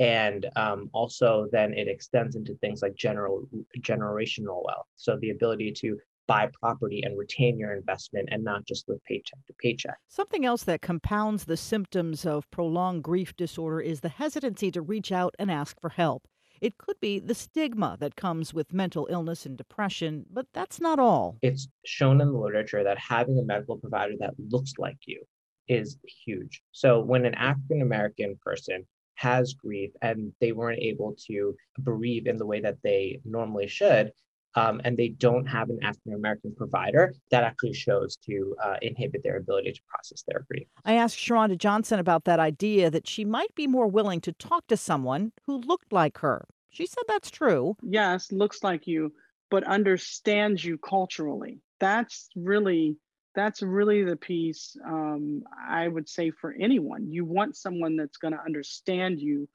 And 0.00 0.46
um, 0.56 0.88
also 0.92 1.46
then 1.52 1.72
it 1.74 1.86
extends 1.86 2.34
into 2.34 2.54
things 2.56 2.82
like 2.82 2.94
general 2.96 3.46
generational 3.80 4.64
wealth 4.64 4.86
so 4.96 5.16
the 5.20 5.30
ability 5.30 5.70
to 5.70 5.96
buy 6.26 6.48
property 6.60 7.02
and 7.02 7.18
retain 7.18 7.58
your 7.58 7.74
investment 7.74 8.28
and 8.32 8.42
not 8.42 8.64
just 8.64 8.88
live 8.88 9.02
paycheck 9.04 9.38
to 9.46 9.52
paycheck 9.60 9.98
something 10.08 10.44
else 10.44 10.64
that 10.64 10.80
compounds 10.80 11.44
the 11.44 11.56
symptoms 11.56 12.24
of 12.24 12.50
prolonged 12.50 13.04
grief 13.04 13.36
disorder 13.36 13.80
is 13.80 14.00
the 14.00 14.08
hesitancy 14.08 14.70
to 14.70 14.80
reach 14.80 15.12
out 15.12 15.34
and 15.38 15.50
ask 15.50 15.80
for 15.80 15.90
help 15.90 16.26
it 16.60 16.76
could 16.76 17.00
be 17.00 17.18
the 17.18 17.34
stigma 17.34 17.96
that 18.00 18.16
comes 18.16 18.52
with 18.52 18.74
mental 18.74 19.08
illness 19.10 19.46
and 19.46 19.56
depression, 19.56 20.26
but 20.30 20.46
that's 20.52 20.78
not 20.78 20.98
all. 20.98 21.38
It's 21.40 21.68
shown 21.86 22.20
in 22.20 22.30
the 22.30 22.38
literature 22.38 22.84
that 22.84 22.98
having 22.98 23.38
a 23.38 23.42
medical 23.42 23.78
provider 23.78 24.12
that 24.20 24.34
looks 24.50 24.74
like 24.76 24.98
you 25.06 25.22
is 25.68 25.96
huge. 26.26 26.60
So 26.72 27.00
when 27.00 27.24
an 27.24 27.34
African 27.34 27.80
American 27.80 28.38
person 28.44 28.86
has 29.20 29.52
grief 29.52 29.90
and 30.00 30.32
they 30.40 30.52
weren't 30.52 30.80
able 30.80 31.14
to 31.26 31.54
bereave 31.80 32.26
in 32.26 32.38
the 32.38 32.46
way 32.46 32.58
that 32.58 32.78
they 32.82 33.20
normally 33.26 33.68
should, 33.68 34.10
um, 34.54 34.80
and 34.82 34.96
they 34.96 35.08
don't 35.08 35.44
have 35.44 35.68
an 35.68 35.78
African 35.82 36.14
American 36.14 36.54
provider, 36.56 37.12
that 37.30 37.44
actually 37.44 37.74
shows 37.74 38.16
to 38.16 38.56
uh, 38.64 38.76
inhibit 38.80 39.22
their 39.22 39.36
ability 39.36 39.72
to 39.72 39.80
process 39.86 40.24
their 40.26 40.46
grief. 40.50 40.66
I 40.86 40.94
asked 40.94 41.18
Sharonda 41.18 41.58
Johnson 41.58 41.98
about 42.00 42.24
that 42.24 42.40
idea 42.40 42.90
that 42.90 43.06
she 43.06 43.26
might 43.26 43.54
be 43.54 43.66
more 43.66 43.88
willing 43.88 44.22
to 44.22 44.32
talk 44.32 44.66
to 44.68 44.76
someone 44.76 45.32
who 45.44 45.58
looked 45.58 45.92
like 45.92 46.16
her. 46.18 46.46
She 46.70 46.86
said 46.86 47.04
that's 47.06 47.30
true. 47.30 47.76
Yes, 47.82 48.32
looks 48.32 48.64
like 48.64 48.86
you, 48.86 49.12
but 49.50 49.64
understands 49.64 50.64
you 50.64 50.78
culturally. 50.78 51.58
That's 51.78 52.30
really 52.34 52.96
that's 53.34 53.62
really 53.62 54.02
the 54.02 54.16
piece 54.16 54.76
um, 54.84 55.42
I 55.68 55.86
would 55.86 56.08
say 56.08 56.30
for 56.30 56.54
anyone. 56.58 57.10
You 57.10 57.24
want 57.24 57.56
someone 57.56 57.96
that's 57.96 58.16
going 58.16 58.34
to 58.34 58.42
understand 58.44 59.20
you 59.20 59.48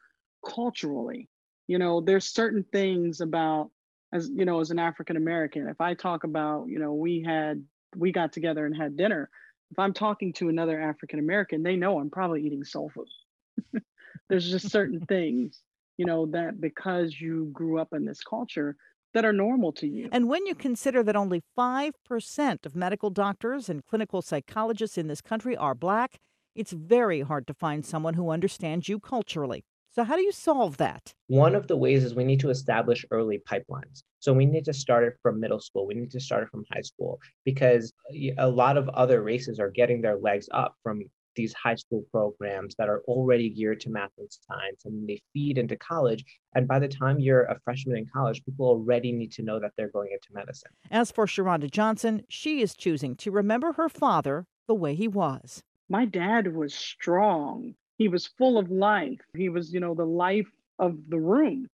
culturally. 0.47 1.29
You 1.67 1.79
know, 1.79 2.01
there's 2.01 2.25
certain 2.25 2.63
things 2.71 3.21
about 3.21 3.71
as 4.15 4.29
you 4.33 4.45
know, 4.45 4.61
as 4.61 4.71
an 4.71 4.79
African 4.79 5.17
American, 5.17 5.67
if 5.67 5.81
I 5.81 5.93
talk 5.93 6.23
about, 6.23 6.67
you 6.67 6.79
know, 6.79 6.93
we 6.93 7.21
had 7.21 7.63
we 7.95 8.11
got 8.11 8.31
together 8.31 8.65
and 8.65 8.75
had 8.75 8.97
dinner. 8.97 9.29
If 9.71 9.79
I'm 9.79 9.93
talking 9.93 10.31
to 10.33 10.49
another 10.49 10.79
African 10.79 11.19
American, 11.19 11.63
they 11.63 11.75
know 11.75 11.99
I'm 11.99 12.09
probably 12.09 12.45
eating 12.45 12.63
soul 12.63 12.91
food. 12.93 13.81
there's 14.29 14.49
just 14.49 14.69
certain 14.69 15.01
things, 15.01 15.59
you 15.97 16.05
know, 16.05 16.27
that 16.27 16.61
because 16.61 17.19
you 17.19 17.49
grew 17.51 17.79
up 17.79 17.93
in 17.93 18.05
this 18.05 18.21
culture, 18.21 18.77
that 19.15 19.25
are 19.25 19.34
normal 19.34 19.71
to 19.71 19.88
you. 19.88 20.10
And 20.12 20.28
when 20.28 20.45
you 20.45 20.54
consider 20.54 21.01
that 21.01 21.15
only 21.15 21.41
5% 21.58 22.65
of 22.65 22.75
medical 22.75 23.10
doctors 23.10 23.69
and 23.69 23.84
clinical 23.84 24.21
psychologists 24.21 24.97
in 24.97 25.08
this 25.08 25.21
country 25.21 25.56
are 25.56 25.73
black, 25.73 26.19
it's 26.54 26.73
very 26.73 27.21
hard 27.21 27.47
to 27.47 27.54
find 27.54 27.86
someone 27.86 28.13
who 28.13 28.30
understands 28.30 28.89
you 28.89 28.99
culturally. 28.99 29.63
So, 29.91 30.04
how 30.04 30.17
do 30.17 30.21
you 30.21 30.34
solve 30.34 30.75
that? 30.78 31.13
One 31.28 31.56
of 31.56 31.67
the 31.67 31.78
ways 31.78 32.04
is 32.04 32.13
we 32.13 32.25
need 32.25 32.41
to 32.41 32.49
establish 32.49 33.06
early 33.12 33.41
pipelines. 33.49 34.04
So, 34.19 34.34
we 34.34 34.45
need 34.45 34.65
to 34.65 34.73
start 34.73 35.06
it 35.06 35.13
from 35.21 35.39
middle 35.39 35.62
school. 35.62 35.88
We 35.88 35.93
need 35.93 36.12
to 36.12 36.19
start 36.19 36.43
it 36.43 36.49
from 36.49 36.65
high 36.73 36.82
school 36.82 37.21
because 37.45 37.93
uh, 38.13 38.32
a 38.38 38.49
lot 38.49 38.75
of 38.75 38.89
other 38.89 39.23
races 39.23 39.58
are 39.58 39.69
getting 39.69 40.01
their 40.01 40.17
legs 40.17 40.49
up 40.51 40.75
from 40.84 41.01
these 41.36 41.54
high 41.54 41.76
school 41.76 42.04
programs 42.12 42.76
that 42.78 42.89
are 42.89 43.02
already 43.08 43.50
geared 43.50 43.80
to 43.82 43.89
math 43.89 44.12
and 44.17 44.28
science 44.30 44.86
and 44.86 45.08
they 45.08 45.21
feed 45.34 45.58
into 45.58 45.76
college 45.76 46.24
and 46.56 46.67
by 46.67 46.80
the 46.80 46.88
time 46.88 47.19
you're 47.19 47.43
a 47.43 47.60
freshman 47.63 47.98
in 47.98 48.06
college 48.13 48.43
people 48.45 48.65
already 48.65 49.12
need 49.12 49.32
to 49.32 49.43
know 49.43 49.60
that 49.60 49.71
they're 49.78 49.89
going 49.89 50.10
into 50.12 50.28
medicine. 50.34 50.71
As 50.91 51.12
for 51.12 51.26
sharonda 51.26 51.69
johnson 51.69 52.24
she 52.30 52.62
is 52.62 52.76
choosing 52.76 53.15
to 53.17 53.32
remember 53.32 53.74
her 53.74 53.89
father 53.89 54.45
the 54.67 54.76
way 54.76 54.95
he 54.95 55.08
was. 55.08 55.63
My 55.89 56.06
dad 56.06 56.54
was 56.54 56.74
strong. 56.74 57.76
He 57.98 58.08
was 58.08 58.26
full 58.26 58.58
of 58.58 58.71
life. 58.71 59.21
He 59.36 59.50
was 59.50 59.74
you 59.74 59.80
know 59.80 59.93
the 59.93 60.06
life 60.06 60.50
of 60.80 60.98
the 61.10 61.19
room. 61.19 61.67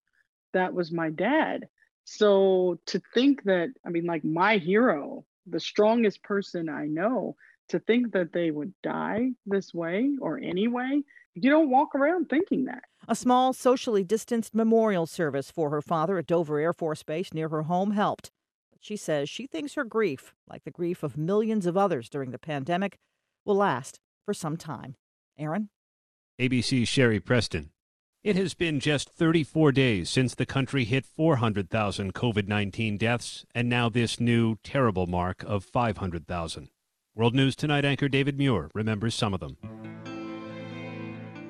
That 0.54 0.74
was 0.74 0.92
my 0.92 1.10
dad. 1.10 1.68
So 2.04 2.80
to 2.88 3.02
think 3.14 3.44
that 3.44 3.70
i 3.86 3.90
mean 3.90 4.06
like 4.06 4.24
my 4.24 4.58
hero 4.58 5.26
the 5.48 5.60
strongest 5.60 6.22
person 6.24 6.70
i 6.70 6.86
know 6.86 7.36
to 7.72 7.80
think 7.80 8.14
that 8.14 8.34
they 8.34 8.52
would 8.52 8.74
die 8.84 9.32
this 9.46 9.74
way 9.74 10.12
or 10.22 10.38
anyway, 10.40 11.02
you 11.34 11.50
don't 11.50 11.70
walk 11.70 11.96
around 11.96 12.30
thinking 12.30 12.66
that. 12.66 12.84
A 13.08 13.16
small, 13.16 13.54
socially 13.54 14.04
distanced 14.04 14.54
memorial 14.54 15.06
service 15.06 15.50
for 15.50 15.70
her 15.70 15.82
father 15.82 16.18
at 16.18 16.28
Dover 16.28 16.60
Air 16.60 16.74
Force 16.74 17.04
Base 17.04 17.34
near 17.34 17.50
her 17.50 17.64
home 17.64 17.92
helped. 17.92 18.32
But 18.72 18.84
she 18.84 18.96
says 18.96 19.30
she 19.30 19.48
thinks 19.48 19.74
her 19.74 19.84
grief, 19.84 20.34
like 20.48 20.64
the 20.64 20.72
grief 20.72 21.04
of 21.04 21.18
millions 21.18 21.66
of 21.66 21.78
others 21.78 22.10
during 22.10 22.32
the 22.32 22.40
pandemic, 22.40 22.98
will 23.46 23.56
last 23.56 24.00
for 24.26 24.34
some 24.34 24.58
time. 24.58 24.96
Aaron? 25.38 25.70
ABC's 26.40 26.90
Cheri 26.90 27.20
Preston. 27.20 27.72
It 28.24 28.36
has 28.36 28.54
been 28.54 28.80
just 28.80 29.10
34 29.10 29.72
days 29.72 30.10
since 30.10 30.36
the 30.36 30.46
country 30.46 30.86
hit 30.86 31.06
400,000 31.08 32.14
COVID 32.14 32.48
19 32.48 32.98
deaths, 32.98 33.46
and 33.56 33.68
now 33.68 33.90
this 33.90 34.20
new, 34.20 34.58
terrible 34.64 35.08
mark 35.08 35.44
of 35.44 35.64
500,000. 35.64 36.70
World 37.14 37.36
News 37.36 37.58
Tonight 37.58 37.84
anchor 37.84 38.08
David 38.08 38.38
Muir 38.38 38.72
remembers 38.74 39.16
some 39.16 39.34
of 39.34 39.42
them. 39.42 39.58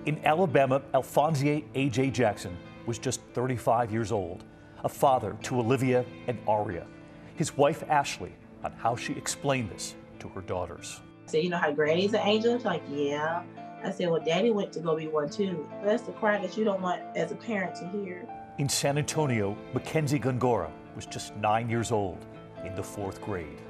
In 0.08 0.19
Alabama, 0.26 0.82
Alphonse 0.95 1.43
A.J. 1.43 2.10
Jackson 2.10 2.58
was 2.88 2.97
just 2.97 3.21
35 3.34 3.91
years 3.91 4.12
old, 4.12 4.43
a 4.84 4.89
father 4.89 5.38
to 5.43 5.60
Olivia 5.60 6.04
and 6.26 6.39
Aria. 6.47 6.88
His 7.36 7.56
wife, 7.56 7.84
Ashley, 7.88 8.34
on 8.63 8.71
how 8.71 8.95
she 8.95 9.13
explained 9.13 9.69
this 9.69 9.93
to 10.17 10.28
her 10.30 10.41
daughters. 10.41 11.00
I 11.28 11.30
said, 11.30 11.43
You 11.43 11.52
know 11.52 11.58
how 11.58 11.71
Granny's 11.71 12.15
an 12.15 12.21
angel? 12.21 12.58
She's 12.58 12.65
like, 12.65 12.82
Yeah. 12.89 13.43
I 13.84 13.91
said, 13.91 14.10
Well, 14.10 14.24
Daddy 14.26 14.50
went 14.50 14.74
to 14.74 14.80
go 14.80 14.95
be 14.95 15.08
one 15.08 15.30
too. 15.30 15.69
That's 15.84 16.02
the 16.02 16.13
cry 16.13 16.39
that 16.41 16.58
you 16.58 16.63
don't 16.63 16.82
want 16.82 17.04
as 17.15 17.32
a 17.32 17.36
parent 17.36 17.76
to 17.76 17.88
hear. 17.89 18.28
In 18.58 18.67
San 18.67 18.97
Antonio, 18.97 19.56
Mackenzie 19.76 20.19
Gongora 20.19 20.71
was 20.95 21.06
just 21.06 21.36
nine 21.36 21.69
years 21.69 21.91
old 21.91 22.26
in 22.65 22.74
the 22.74 22.84
fourth 22.84 23.21
grade 23.21 23.62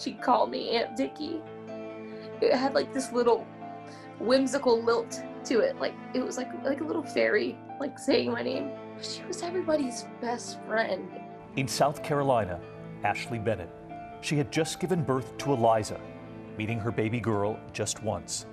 she 0.00 0.12
called 0.12 0.50
me 0.50 0.70
Aunt 0.70 0.96
Vicky. 0.96 1.40
It 2.40 2.54
had 2.54 2.74
like 2.74 2.92
this 2.92 3.12
little 3.12 3.46
whimsical 4.18 4.82
lilt 4.82 5.22
to 5.44 5.60
it, 5.60 5.76
like 5.76 5.94
it 6.14 6.24
was 6.24 6.36
like 6.36 6.48
like 6.64 6.80
a 6.80 6.84
little 6.84 7.02
fairy, 7.02 7.56
like 7.78 7.98
saying 7.98 8.32
my 8.32 8.42
name. 8.42 8.70
She 9.02 9.22
was 9.24 9.42
everybody's 9.42 10.06
best 10.20 10.58
friend. 10.66 11.08
In 11.56 11.68
South 11.68 12.02
Carolina, 12.02 12.60
Ashley 13.04 13.38
Bennett, 13.38 13.70
she 14.20 14.36
had 14.36 14.50
just 14.50 14.80
given 14.80 15.02
birth 15.02 15.36
to 15.38 15.52
Eliza, 15.52 16.00
meeting 16.56 16.78
her 16.78 16.90
baby 16.90 17.20
girl 17.20 17.58
just 17.72 18.02
once, 18.02 18.46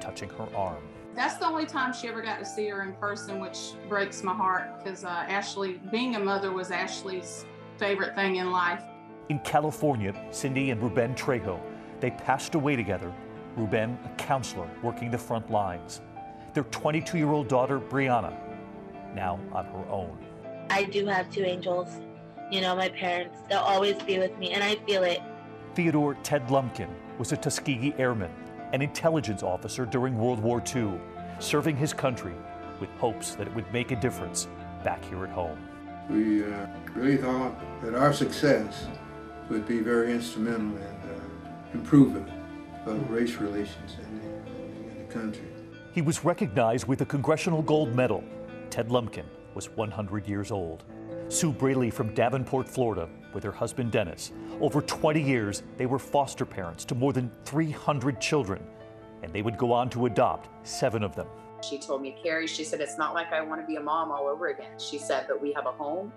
touching 0.00 0.28
her 0.30 0.48
arm. 0.54 0.82
That's 1.14 1.36
the 1.36 1.46
only 1.46 1.64
time 1.64 1.92
she 1.92 2.08
ever 2.08 2.22
got 2.22 2.38
to 2.40 2.44
see 2.44 2.66
her 2.68 2.82
in 2.82 2.92
person, 2.94 3.40
which 3.40 3.58
breaks 3.88 4.22
my 4.22 4.34
heart 4.34 4.82
because 4.82 5.04
uh, 5.04 5.08
Ashley, 5.08 5.80
being 5.90 6.16
a 6.16 6.20
mother, 6.20 6.52
was 6.52 6.70
Ashley's 6.70 7.46
favorite 7.78 8.14
thing 8.14 8.36
in 8.36 8.50
life. 8.50 8.82
In 9.30 9.38
California, 9.38 10.14
Cindy 10.30 10.70
and 10.70 10.82
Ruben 10.82 11.14
Trejo, 11.14 11.58
they 12.00 12.10
passed 12.10 12.54
away 12.54 12.76
together. 12.76 13.10
Ruben, 13.56 13.98
a 14.04 14.08
counselor 14.16 14.68
working 14.82 15.10
the 15.10 15.16
front 15.16 15.50
lines. 15.50 16.02
Their 16.52 16.64
22 16.64 17.16
year 17.16 17.30
old 17.30 17.48
daughter, 17.48 17.80
Brianna, 17.80 18.36
now 19.14 19.40
on 19.52 19.64
her 19.64 19.90
own. 19.90 20.18
I 20.68 20.84
do 20.84 21.06
have 21.06 21.30
two 21.30 21.42
angels. 21.42 21.88
You 22.50 22.60
know, 22.60 22.76
my 22.76 22.90
parents, 22.90 23.38
they'll 23.48 23.60
always 23.60 24.02
be 24.02 24.18
with 24.18 24.36
me, 24.36 24.50
and 24.50 24.62
I 24.62 24.74
feel 24.86 25.02
it. 25.02 25.20
Theodore 25.74 26.14
Ted 26.22 26.50
Lumpkin 26.50 26.90
was 27.18 27.32
a 27.32 27.36
Tuskegee 27.36 27.94
Airman, 27.96 28.30
an 28.74 28.82
intelligence 28.82 29.42
officer 29.42 29.86
during 29.86 30.18
World 30.18 30.40
War 30.40 30.62
II, 30.74 31.00
serving 31.38 31.76
his 31.76 31.94
country 31.94 32.34
with 32.78 32.90
hopes 32.98 33.34
that 33.36 33.46
it 33.46 33.54
would 33.54 33.72
make 33.72 33.90
a 33.90 33.96
difference 33.96 34.48
back 34.84 35.02
here 35.06 35.24
at 35.24 35.30
home. 35.30 35.58
We 36.10 36.44
uh, 36.44 36.66
really 36.94 37.16
thought 37.16 37.54
that 37.82 37.94
our 37.94 38.12
success 38.12 38.86
would 39.50 39.66
be 39.66 39.80
very 39.80 40.12
instrumental 40.12 40.76
in 40.76 40.82
uh, 40.82 41.20
improving 41.74 42.26
of 42.86 43.10
race 43.10 43.36
relations 43.36 43.96
in 44.02 44.20
the, 44.20 44.26
in 44.90 45.06
the 45.06 45.12
country. 45.12 45.46
He 45.92 46.02
was 46.02 46.24
recognized 46.24 46.86
with 46.86 47.00
a 47.02 47.06
Congressional 47.06 47.62
Gold 47.62 47.94
Medal. 47.94 48.24
Ted 48.70 48.90
Lumpkin 48.90 49.26
was 49.54 49.70
100 49.70 50.26
years 50.26 50.50
old. 50.50 50.84
Sue 51.28 51.52
Braley 51.52 51.90
from 51.90 52.12
Davenport, 52.14 52.68
Florida, 52.68 53.08
with 53.32 53.44
her 53.44 53.52
husband 53.52 53.90
Dennis. 53.90 54.32
Over 54.60 54.82
20 54.82 55.22
years, 55.22 55.62
they 55.76 55.86
were 55.86 55.98
foster 55.98 56.44
parents 56.44 56.84
to 56.86 56.94
more 56.94 57.12
than 57.12 57.30
300 57.44 58.20
children, 58.20 58.62
and 59.22 59.32
they 59.32 59.42
would 59.42 59.56
go 59.56 59.72
on 59.72 59.88
to 59.90 60.06
adopt 60.06 60.48
seven 60.66 61.02
of 61.02 61.14
them. 61.14 61.26
She 61.62 61.78
told 61.78 62.02
me, 62.02 62.16
Carrie, 62.22 62.46
she 62.46 62.62
said, 62.62 62.80
it's 62.80 62.98
not 62.98 63.14
like 63.14 63.32
I 63.32 63.40
want 63.40 63.60
to 63.60 63.66
be 63.66 63.76
a 63.76 63.80
mom 63.80 64.10
all 64.10 64.26
over 64.26 64.48
again. 64.48 64.78
She 64.78 64.98
said, 64.98 65.26
but 65.28 65.40
we 65.40 65.52
have 65.52 65.66
a 65.66 65.72
home, 65.72 66.12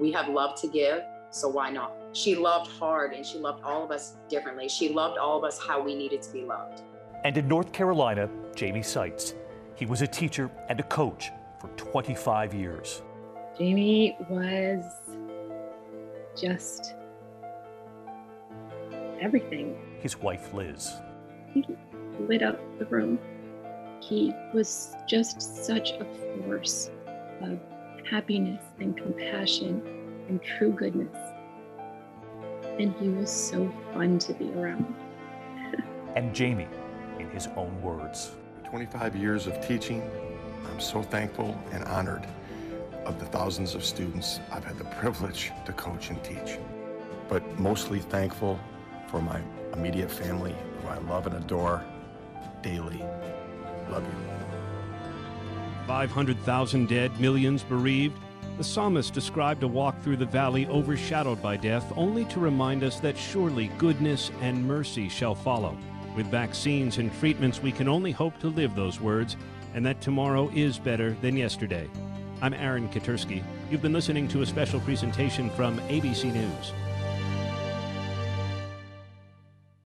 we 0.00 0.10
have 0.12 0.28
love 0.28 0.60
to 0.60 0.68
give, 0.68 1.02
so 1.30 1.48
why 1.48 1.70
not? 1.70 1.92
She 2.12 2.34
loved 2.34 2.70
hard 2.70 3.12
and 3.12 3.24
she 3.24 3.38
loved 3.38 3.62
all 3.62 3.84
of 3.84 3.90
us 3.90 4.16
differently. 4.28 4.68
She 4.68 4.88
loved 4.88 5.18
all 5.18 5.38
of 5.38 5.44
us 5.44 5.58
how 5.58 5.80
we 5.82 5.94
needed 5.94 6.22
to 6.22 6.32
be 6.32 6.42
loved. 6.42 6.82
And 7.24 7.36
in 7.36 7.48
North 7.48 7.72
Carolina, 7.72 8.28
Jamie 8.54 8.82
Seitz. 8.82 9.34
He 9.74 9.86
was 9.86 10.02
a 10.02 10.06
teacher 10.06 10.50
and 10.68 10.80
a 10.80 10.82
coach 10.84 11.30
for 11.60 11.68
25 11.76 12.54
years. 12.54 13.02
Jamie 13.56 14.16
was 14.28 14.84
just 16.40 16.94
everything. 19.20 19.76
His 20.00 20.18
wife, 20.18 20.52
Liz. 20.54 20.92
He 21.52 21.64
lit 22.20 22.42
up 22.42 22.58
the 22.78 22.86
room. 22.86 23.18
He 24.00 24.32
was 24.54 24.94
just 25.08 25.64
such 25.64 25.92
a 25.92 26.04
force 26.44 26.90
of 27.42 27.58
happiness 28.08 28.62
and 28.80 28.96
compassion 28.96 29.97
and 30.28 30.42
true 30.42 30.70
goodness. 30.70 31.16
And 32.78 32.94
he 33.00 33.08
was 33.08 33.30
so 33.30 33.72
fun 33.92 34.18
to 34.20 34.32
be 34.34 34.52
around. 34.52 34.94
and 36.14 36.34
Jamie, 36.34 36.68
in 37.18 37.28
his 37.30 37.48
own 37.56 37.80
words. 37.82 38.32
25 38.68 39.16
years 39.16 39.46
of 39.46 39.66
teaching, 39.66 40.08
I'm 40.70 40.80
so 40.80 41.02
thankful 41.02 41.58
and 41.72 41.84
honored 41.84 42.26
of 43.04 43.18
the 43.18 43.26
thousands 43.26 43.74
of 43.74 43.84
students 43.84 44.40
I've 44.52 44.64
had 44.64 44.78
the 44.78 44.84
privilege 44.84 45.50
to 45.64 45.72
coach 45.72 46.10
and 46.10 46.22
teach. 46.22 46.58
But 47.28 47.42
mostly 47.58 48.00
thankful 48.00 48.60
for 49.08 49.22
my 49.22 49.40
immediate 49.72 50.10
family, 50.10 50.54
who 50.82 50.88
I 50.88 50.98
love 50.98 51.26
and 51.26 51.36
adore 51.36 51.84
daily. 52.62 53.02
Love 53.90 54.04
you. 54.04 54.12
500,000 55.86 56.88
dead, 56.88 57.18
millions 57.18 57.62
bereaved. 57.62 58.18
The 58.58 58.64
psalmist 58.64 59.14
described 59.14 59.62
a 59.62 59.68
walk 59.68 60.02
through 60.02 60.16
the 60.16 60.26
valley 60.26 60.66
overshadowed 60.66 61.40
by 61.40 61.56
death, 61.56 61.92
only 61.94 62.24
to 62.24 62.40
remind 62.40 62.82
us 62.82 62.98
that 62.98 63.16
surely 63.16 63.68
goodness 63.78 64.32
and 64.40 64.66
mercy 64.66 65.08
shall 65.08 65.36
follow. 65.36 65.78
With 66.16 66.26
vaccines 66.26 66.98
and 66.98 67.16
treatments, 67.20 67.62
we 67.62 67.70
can 67.70 67.86
only 67.86 68.10
hope 68.10 68.36
to 68.40 68.48
live 68.48 68.74
those 68.74 69.00
words, 69.00 69.36
and 69.74 69.86
that 69.86 70.00
tomorrow 70.00 70.50
is 70.52 70.76
better 70.76 71.12
than 71.22 71.36
yesterday. 71.36 71.88
I'm 72.42 72.52
Aaron 72.52 72.88
Katersky. 72.88 73.44
You've 73.70 73.82
been 73.82 73.92
listening 73.92 74.26
to 74.26 74.42
a 74.42 74.46
special 74.46 74.80
presentation 74.80 75.50
from 75.50 75.78
ABC 75.82 76.32
News. 76.32 76.72